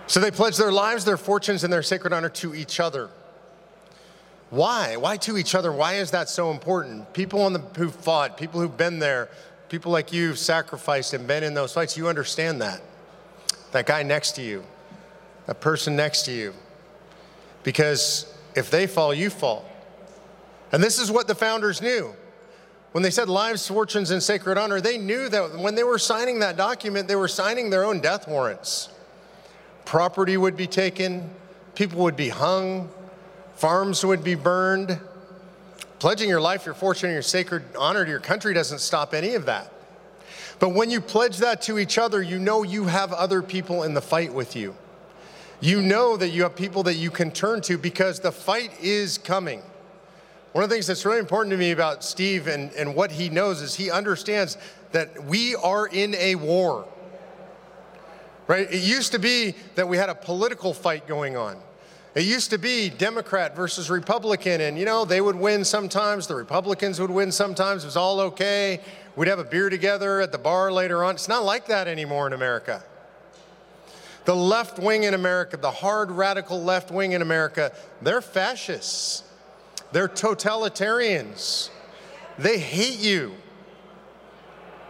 So 0.08 0.20
they 0.20 0.30
pledge 0.30 0.56
their 0.56 0.72
lives, 0.72 1.04
their 1.04 1.18
fortunes, 1.18 1.64
and 1.64 1.72
their 1.72 1.82
sacred 1.82 2.14
honor 2.14 2.30
to 2.30 2.54
each 2.54 2.80
other. 2.80 3.10
Why? 4.48 4.96
Why 4.96 5.18
to 5.18 5.36
each 5.36 5.54
other? 5.54 5.70
Why 5.70 5.94
is 5.94 6.10
that 6.12 6.30
so 6.30 6.50
important? 6.50 7.12
People 7.12 7.42
on 7.42 7.52
the, 7.52 7.58
who've 7.76 7.94
fought, 7.94 8.38
people 8.38 8.60
who've 8.60 8.76
been 8.76 8.98
there, 8.98 9.28
people 9.68 9.92
like 9.92 10.10
you 10.10 10.28
who've 10.28 10.38
sacrificed 10.38 11.12
and 11.12 11.26
been 11.26 11.44
in 11.44 11.52
those 11.52 11.74
fights, 11.74 11.98
you 11.98 12.08
understand 12.08 12.62
that. 12.62 12.80
That 13.72 13.84
guy 13.84 14.02
next 14.02 14.32
to 14.36 14.42
you, 14.42 14.64
that 15.44 15.60
person 15.60 15.94
next 15.94 16.22
to 16.22 16.32
you. 16.32 16.54
Because 17.62 18.34
if 18.56 18.70
they 18.70 18.86
fall, 18.86 19.12
you 19.12 19.28
fall. 19.28 19.68
And 20.72 20.82
this 20.82 20.98
is 20.98 21.12
what 21.12 21.26
the 21.26 21.34
founders 21.34 21.82
knew. 21.82 22.14
When 22.92 23.02
they 23.02 23.10
said 23.10 23.28
lives, 23.28 23.68
fortunes, 23.68 24.10
and 24.10 24.22
sacred 24.22 24.56
honor, 24.56 24.80
they 24.80 24.96
knew 24.96 25.28
that 25.28 25.58
when 25.58 25.74
they 25.74 25.84
were 25.84 25.98
signing 25.98 26.38
that 26.38 26.56
document, 26.56 27.08
they 27.08 27.16
were 27.16 27.28
signing 27.28 27.68
their 27.68 27.84
own 27.84 28.00
death 28.00 28.26
warrants. 28.26 28.88
Property 29.88 30.36
would 30.36 30.54
be 30.54 30.66
taken, 30.66 31.30
people 31.74 32.00
would 32.00 32.14
be 32.14 32.28
hung, 32.28 32.90
farms 33.54 34.04
would 34.04 34.22
be 34.22 34.34
burned. 34.34 35.00
Pledging 35.98 36.28
your 36.28 36.42
life, 36.42 36.66
your 36.66 36.74
fortune, 36.74 37.10
your 37.10 37.22
sacred 37.22 37.62
honor 37.74 38.04
to 38.04 38.10
your 38.10 38.20
country 38.20 38.52
doesn't 38.52 38.80
stop 38.80 39.14
any 39.14 39.34
of 39.34 39.46
that. 39.46 39.72
But 40.58 40.74
when 40.74 40.90
you 40.90 41.00
pledge 41.00 41.38
that 41.38 41.62
to 41.62 41.78
each 41.78 41.96
other, 41.96 42.20
you 42.20 42.38
know 42.38 42.64
you 42.64 42.84
have 42.84 43.14
other 43.14 43.40
people 43.40 43.82
in 43.82 43.94
the 43.94 44.02
fight 44.02 44.30
with 44.30 44.54
you. 44.54 44.76
You 45.62 45.80
know 45.80 46.18
that 46.18 46.28
you 46.28 46.42
have 46.42 46.54
people 46.54 46.82
that 46.82 46.96
you 46.96 47.10
can 47.10 47.30
turn 47.30 47.62
to 47.62 47.78
because 47.78 48.20
the 48.20 48.30
fight 48.30 48.78
is 48.82 49.16
coming. 49.16 49.62
One 50.52 50.64
of 50.64 50.68
the 50.68 50.76
things 50.76 50.86
that's 50.86 51.06
really 51.06 51.18
important 51.18 51.50
to 51.52 51.56
me 51.56 51.70
about 51.70 52.04
Steve 52.04 52.46
and, 52.46 52.70
and 52.72 52.94
what 52.94 53.10
he 53.10 53.30
knows 53.30 53.62
is 53.62 53.76
he 53.76 53.90
understands 53.90 54.58
that 54.92 55.24
we 55.24 55.54
are 55.54 55.86
in 55.86 56.14
a 56.16 56.34
war. 56.34 56.86
Right? 58.48 58.72
It 58.72 58.82
used 58.82 59.12
to 59.12 59.18
be 59.18 59.54
that 59.76 59.86
we 59.86 59.96
had 59.98 60.08
a 60.08 60.14
political 60.14 60.74
fight 60.74 61.06
going 61.06 61.36
on. 61.36 61.58
It 62.14 62.24
used 62.24 62.50
to 62.50 62.58
be 62.58 62.88
Democrat 62.88 63.54
versus 63.54 63.90
Republican, 63.90 64.62
and 64.62 64.78
you 64.78 64.86
know, 64.86 65.04
they 65.04 65.20
would 65.20 65.36
win 65.36 65.64
sometimes, 65.64 66.26
the 66.26 66.34
Republicans 66.34 66.98
would 66.98 67.10
win 67.10 67.30
sometimes, 67.30 67.84
it 67.84 67.86
was 67.86 67.96
all 67.96 68.18
okay. 68.20 68.80
We'd 69.14 69.28
have 69.28 69.38
a 69.38 69.44
beer 69.44 69.68
together 69.68 70.20
at 70.20 70.32
the 70.32 70.38
bar 70.38 70.72
later 70.72 71.04
on. 71.04 71.14
It's 71.14 71.28
not 71.28 71.44
like 71.44 71.66
that 71.66 71.86
anymore 71.86 72.26
in 72.26 72.32
America. 72.32 72.82
The 74.24 74.34
left 74.34 74.78
wing 74.78 75.04
in 75.04 75.14
America, 75.14 75.56
the 75.56 75.70
hard 75.70 76.10
radical 76.10 76.62
left 76.62 76.90
wing 76.90 77.12
in 77.12 77.22
America, 77.22 77.72
they're 78.02 78.20
fascists. 78.20 79.24
They're 79.92 80.08
totalitarians. 80.08 81.70
They 82.38 82.58
hate 82.58 82.98
you. 82.98 83.34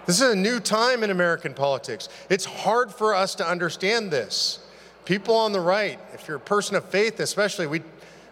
This 0.08 0.22
is 0.22 0.32
a 0.32 0.36
new 0.36 0.58
time 0.58 1.04
in 1.04 1.10
American 1.10 1.52
politics. 1.52 2.08
It's 2.30 2.46
hard 2.46 2.90
for 2.90 3.14
us 3.14 3.34
to 3.34 3.46
understand 3.46 4.10
this. 4.10 4.58
People 5.04 5.36
on 5.36 5.52
the 5.52 5.60
right, 5.60 6.00
if 6.14 6.26
you're 6.26 6.38
a 6.38 6.40
person 6.40 6.76
of 6.76 6.86
faith, 6.86 7.20
especially, 7.20 7.66
we, 7.66 7.80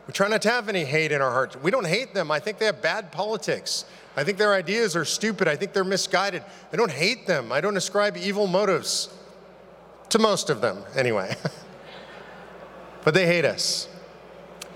we 0.07 0.15
try 0.15 0.27
not 0.27 0.41
to 0.41 0.49
have 0.49 0.71
any 0.71 0.87
hate 0.87 1.13
in 1.13 1.21
our 1.21 1.31
hearts. 1.31 1.55
We 1.57 1.71
don't 1.71 1.87
hate 1.87 2.15
them. 2.15 2.31
I 2.31 2.41
think 2.41 2.57
they 2.57 2.65
have 2.65 2.81
bad 2.81 3.13
politics. 3.13 3.85
I 4.17 4.25
think 4.25 4.39
their 4.39 4.55
ideas 4.55 4.97
are 4.97 5.05
stupid. 5.05 5.49
I 5.49 5.57
think 5.57 5.75
they're 5.75 5.85
misguided. 5.85 6.43
I 6.73 6.77
don't 6.77 6.91
hate 6.91 7.27
them. 7.27 7.53
I 7.53 7.61
don't 7.61 7.77
ascribe 7.77 8.17
evil 8.17 8.47
motives 8.47 9.11
to 10.09 10.19
most 10.19 10.49
of 10.49 10.63
them, 10.63 10.83
anyway. 10.95 11.37
but 13.05 13.13
they 13.13 13.27
hate 13.27 13.45
us. 13.45 13.87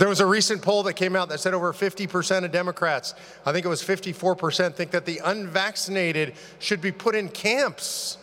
There 0.01 0.09
was 0.09 0.21
a 0.21 0.27
recent 0.27 0.63
poll 0.63 0.85
that 0.85 0.95
came 0.95 1.15
out 1.15 1.29
that 1.29 1.41
said 1.41 1.53
over 1.53 1.75
50% 1.75 2.45
of 2.47 2.51
Democrats, 2.51 3.15
I 3.45 3.53
think 3.53 3.67
it 3.67 3.69
was 3.69 3.83
54%, 3.83 4.75
think 4.75 4.93
that 4.93 5.05
the 5.05 5.21
unvaccinated 5.23 6.33
should 6.59 6.81
be 6.81 6.91
put 6.91 7.15
in 7.15 7.29
camps. 7.29 8.17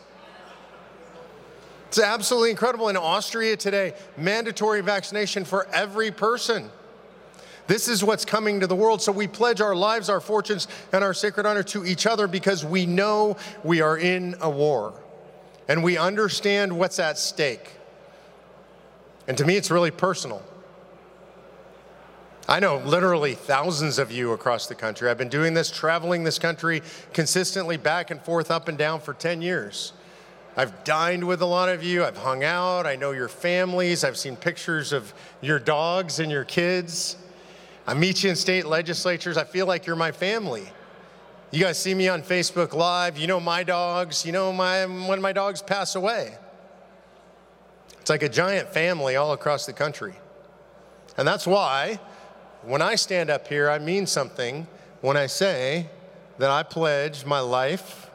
It's 1.89 1.99
absolutely 1.99 2.49
incredible. 2.49 2.89
In 2.89 2.97
Austria 2.97 3.55
today, 3.55 3.93
mandatory 4.17 4.81
vaccination 4.81 5.45
for 5.45 5.67
every 5.67 6.09
person. 6.09 6.71
This 7.67 7.87
is 7.87 8.03
what's 8.03 8.25
coming 8.25 8.59
to 8.61 8.65
the 8.65 8.75
world. 8.75 9.03
So 9.03 9.11
we 9.11 9.27
pledge 9.27 9.61
our 9.61 9.75
lives, 9.75 10.09
our 10.09 10.19
fortunes, 10.19 10.67
and 10.91 11.03
our 11.03 11.13
sacred 11.13 11.45
honor 11.45 11.61
to 11.61 11.85
each 11.85 12.07
other 12.07 12.27
because 12.27 12.65
we 12.65 12.87
know 12.87 13.37
we 13.63 13.81
are 13.81 13.99
in 13.99 14.33
a 14.41 14.49
war 14.49 14.95
and 15.67 15.83
we 15.83 15.95
understand 15.95 16.75
what's 16.75 16.97
at 16.97 17.19
stake. 17.19 17.69
And 19.27 19.37
to 19.37 19.45
me, 19.45 19.57
it's 19.57 19.69
really 19.69 19.91
personal. 19.91 20.41
I 22.49 22.61
know 22.61 22.77
literally 22.77 23.35
thousands 23.35 23.99
of 23.99 24.09
you 24.09 24.31
across 24.31 24.67
the 24.67 24.75
country. 24.75 25.09
I've 25.09 25.17
been 25.17 25.27
doing 25.27 25.53
this, 25.53 25.69
traveling 25.69 26.23
this 26.23 26.39
country 26.39 26.81
consistently 27.11 27.75
back 27.75 28.09
and 28.09 28.21
forth, 28.21 28.51
up 28.51 28.69
and 28.69 28.77
down 28.77 29.01
for 29.01 29.13
10 29.13 29.41
years. 29.41 29.91
I've 30.55 30.85
dined 30.85 31.27
with 31.27 31.41
a 31.41 31.45
lot 31.45 31.67
of 31.67 31.83
you. 31.83 32.05
I've 32.05 32.17
hung 32.17 32.45
out. 32.45 32.87
I 32.87 32.95
know 32.95 33.11
your 33.11 33.27
families. 33.27 34.05
I've 34.05 34.17
seen 34.17 34.37
pictures 34.37 34.93
of 34.93 35.13
your 35.41 35.59
dogs 35.59 36.19
and 36.19 36.31
your 36.31 36.45
kids. 36.45 37.17
I 37.85 37.93
meet 37.93 38.23
you 38.23 38.29
in 38.29 38.35
state 38.37 38.65
legislatures. 38.65 39.37
I 39.37 39.43
feel 39.43 39.65
like 39.67 39.85
you're 39.85 39.97
my 39.97 40.13
family. 40.13 40.67
You 41.51 41.59
guys 41.59 41.77
see 41.77 41.93
me 41.93 42.07
on 42.07 42.21
Facebook 42.21 42.73
Live. 42.73 43.17
You 43.17 43.27
know 43.27 43.41
my 43.41 43.63
dogs. 43.63 44.25
You 44.25 44.31
know 44.31 44.53
my, 44.53 44.85
when 44.85 45.21
my 45.21 45.33
dogs 45.33 45.61
pass 45.61 45.95
away. 45.95 46.35
It's 47.99 48.09
like 48.09 48.23
a 48.23 48.29
giant 48.29 48.69
family 48.69 49.17
all 49.17 49.33
across 49.33 49.65
the 49.65 49.73
country. 49.73 50.15
And 51.17 51.27
that's 51.27 51.45
why 51.45 51.99
when 52.67 52.81
I 52.81 52.95
stand 52.95 53.29
up 53.29 53.47
here, 53.47 53.69
I 53.69 53.79
mean 53.79 54.05
something 54.05 54.67
when 54.99 55.15
I 55.15 55.27
say 55.27 55.87
that 56.37 56.51
I 56.51 56.63
pledge 56.63 57.23
my 57.23 57.39
life, 57.39 58.11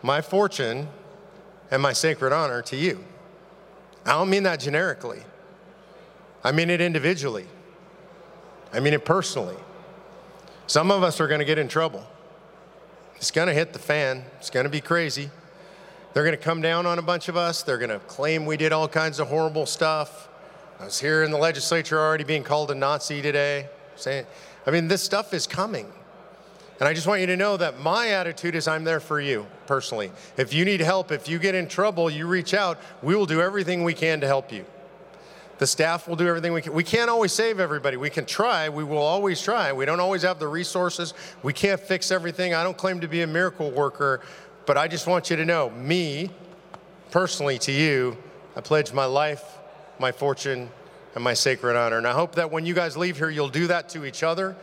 my 0.00 0.20
fortune, 0.20 0.86
and 1.72 1.82
my 1.82 1.92
sacred 1.92 2.32
honor 2.32 2.62
to 2.62 2.76
you. 2.76 3.04
I 4.06 4.12
don't 4.12 4.30
mean 4.30 4.44
that 4.44 4.60
generically. 4.60 5.22
I 6.44 6.52
mean 6.52 6.70
it 6.70 6.80
individually. 6.80 7.46
I 8.72 8.78
mean 8.78 8.94
it 8.94 9.04
personally. 9.04 9.56
Some 10.68 10.92
of 10.92 11.02
us 11.02 11.20
are 11.20 11.26
going 11.26 11.40
to 11.40 11.44
get 11.44 11.58
in 11.58 11.66
trouble. 11.66 12.06
It's 13.16 13.32
going 13.32 13.48
to 13.48 13.54
hit 13.54 13.72
the 13.72 13.80
fan. 13.80 14.24
It's 14.38 14.50
going 14.50 14.64
to 14.64 14.70
be 14.70 14.80
crazy. 14.80 15.30
They're 16.14 16.22
going 16.22 16.36
to 16.36 16.42
come 16.42 16.62
down 16.62 16.86
on 16.86 17.00
a 17.00 17.02
bunch 17.02 17.28
of 17.28 17.36
us. 17.36 17.64
They're 17.64 17.76
going 17.76 17.90
to 17.90 17.98
claim 17.98 18.46
we 18.46 18.56
did 18.56 18.72
all 18.72 18.86
kinds 18.86 19.18
of 19.18 19.26
horrible 19.26 19.66
stuff. 19.66 20.28
I 20.78 20.84
was 20.84 21.00
here 21.00 21.24
in 21.24 21.32
the 21.32 21.38
legislature 21.38 21.98
already 21.98 22.22
being 22.22 22.44
called 22.44 22.70
a 22.70 22.74
Nazi 22.76 23.20
today. 23.20 23.68
Saying, 24.00 24.26
I 24.66 24.70
mean, 24.70 24.88
this 24.88 25.02
stuff 25.02 25.34
is 25.34 25.46
coming. 25.46 25.86
And 26.78 26.88
I 26.88 26.94
just 26.94 27.06
want 27.06 27.20
you 27.20 27.26
to 27.26 27.36
know 27.36 27.58
that 27.58 27.78
my 27.80 28.08
attitude 28.08 28.54
is 28.54 28.66
I'm 28.66 28.84
there 28.84 29.00
for 29.00 29.20
you 29.20 29.46
personally. 29.66 30.10
If 30.38 30.54
you 30.54 30.64
need 30.64 30.80
help, 30.80 31.12
if 31.12 31.28
you 31.28 31.38
get 31.38 31.54
in 31.54 31.68
trouble, 31.68 32.08
you 32.08 32.26
reach 32.26 32.54
out. 32.54 32.78
We 33.02 33.14
will 33.14 33.26
do 33.26 33.42
everything 33.42 33.84
we 33.84 33.92
can 33.92 34.20
to 34.22 34.26
help 34.26 34.50
you. 34.50 34.64
The 35.58 35.66
staff 35.66 36.08
will 36.08 36.16
do 36.16 36.26
everything 36.26 36.54
we 36.54 36.62
can. 36.62 36.72
We 36.72 36.84
can't 36.84 37.10
always 37.10 37.32
save 37.32 37.60
everybody. 37.60 37.98
We 37.98 38.08
can 38.08 38.24
try. 38.24 38.70
We 38.70 38.82
will 38.82 38.96
always 38.96 39.42
try. 39.42 39.74
We 39.74 39.84
don't 39.84 40.00
always 40.00 40.22
have 40.22 40.38
the 40.38 40.48
resources. 40.48 41.12
We 41.42 41.52
can't 41.52 41.78
fix 41.78 42.10
everything. 42.10 42.54
I 42.54 42.64
don't 42.64 42.78
claim 42.78 43.00
to 43.00 43.08
be 43.08 43.20
a 43.20 43.26
miracle 43.26 43.70
worker, 43.70 44.22
but 44.64 44.78
I 44.78 44.88
just 44.88 45.06
want 45.06 45.28
you 45.28 45.36
to 45.36 45.44
know 45.44 45.68
me, 45.68 46.30
personally 47.10 47.58
to 47.58 47.72
you, 47.72 48.16
I 48.56 48.62
pledge 48.62 48.94
my 48.94 49.04
life, 49.04 49.44
my 49.98 50.12
fortune, 50.12 50.70
and 51.14 51.24
my 51.24 51.34
sacred 51.34 51.76
honor. 51.76 51.98
And 51.98 52.06
I 52.06 52.12
hope 52.12 52.34
that 52.36 52.50
when 52.50 52.66
you 52.66 52.74
guys 52.74 52.96
leave 52.96 53.16
here, 53.16 53.30
you'll 53.30 53.48
do 53.48 53.66
that 53.68 53.88
to 53.90 54.04
each 54.04 54.22
other. 54.22 54.56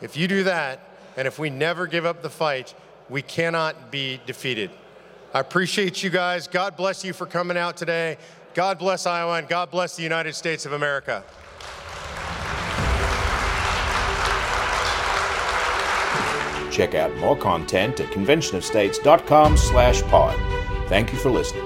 If 0.00 0.16
you 0.16 0.28
do 0.28 0.44
that, 0.44 0.80
and 1.16 1.26
if 1.26 1.38
we 1.38 1.50
never 1.50 1.86
give 1.86 2.04
up 2.04 2.22
the 2.22 2.30
fight, 2.30 2.74
we 3.08 3.22
cannot 3.22 3.90
be 3.90 4.20
defeated. 4.26 4.70
I 5.32 5.40
appreciate 5.40 6.02
you 6.02 6.10
guys. 6.10 6.46
God 6.46 6.76
bless 6.76 7.04
you 7.04 7.12
for 7.12 7.26
coming 7.26 7.56
out 7.56 7.76
today. 7.76 8.18
God 8.54 8.78
bless 8.78 9.06
Iowa, 9.06 9.38
and 9.38 9.48
God 9.48 9.70
bless 9.70 9.96
the 9.96 10.02
United 10.02 10.34
States 10.34 10.64
of 10.64 10.72
America. 10.72 11.24
Check 16.70 16.94
out 16.94 17.14
more 17.16 17.36
content 17.36 18.00
at 18.00 18.10
conventionofstates.com 18.10 19.56
slash 19.56 20.02
pod. 20.02 20.36
Thank 20.88 21.12
you 21.12 21.18
for 21.18 21.30
listening. 21.30 21.63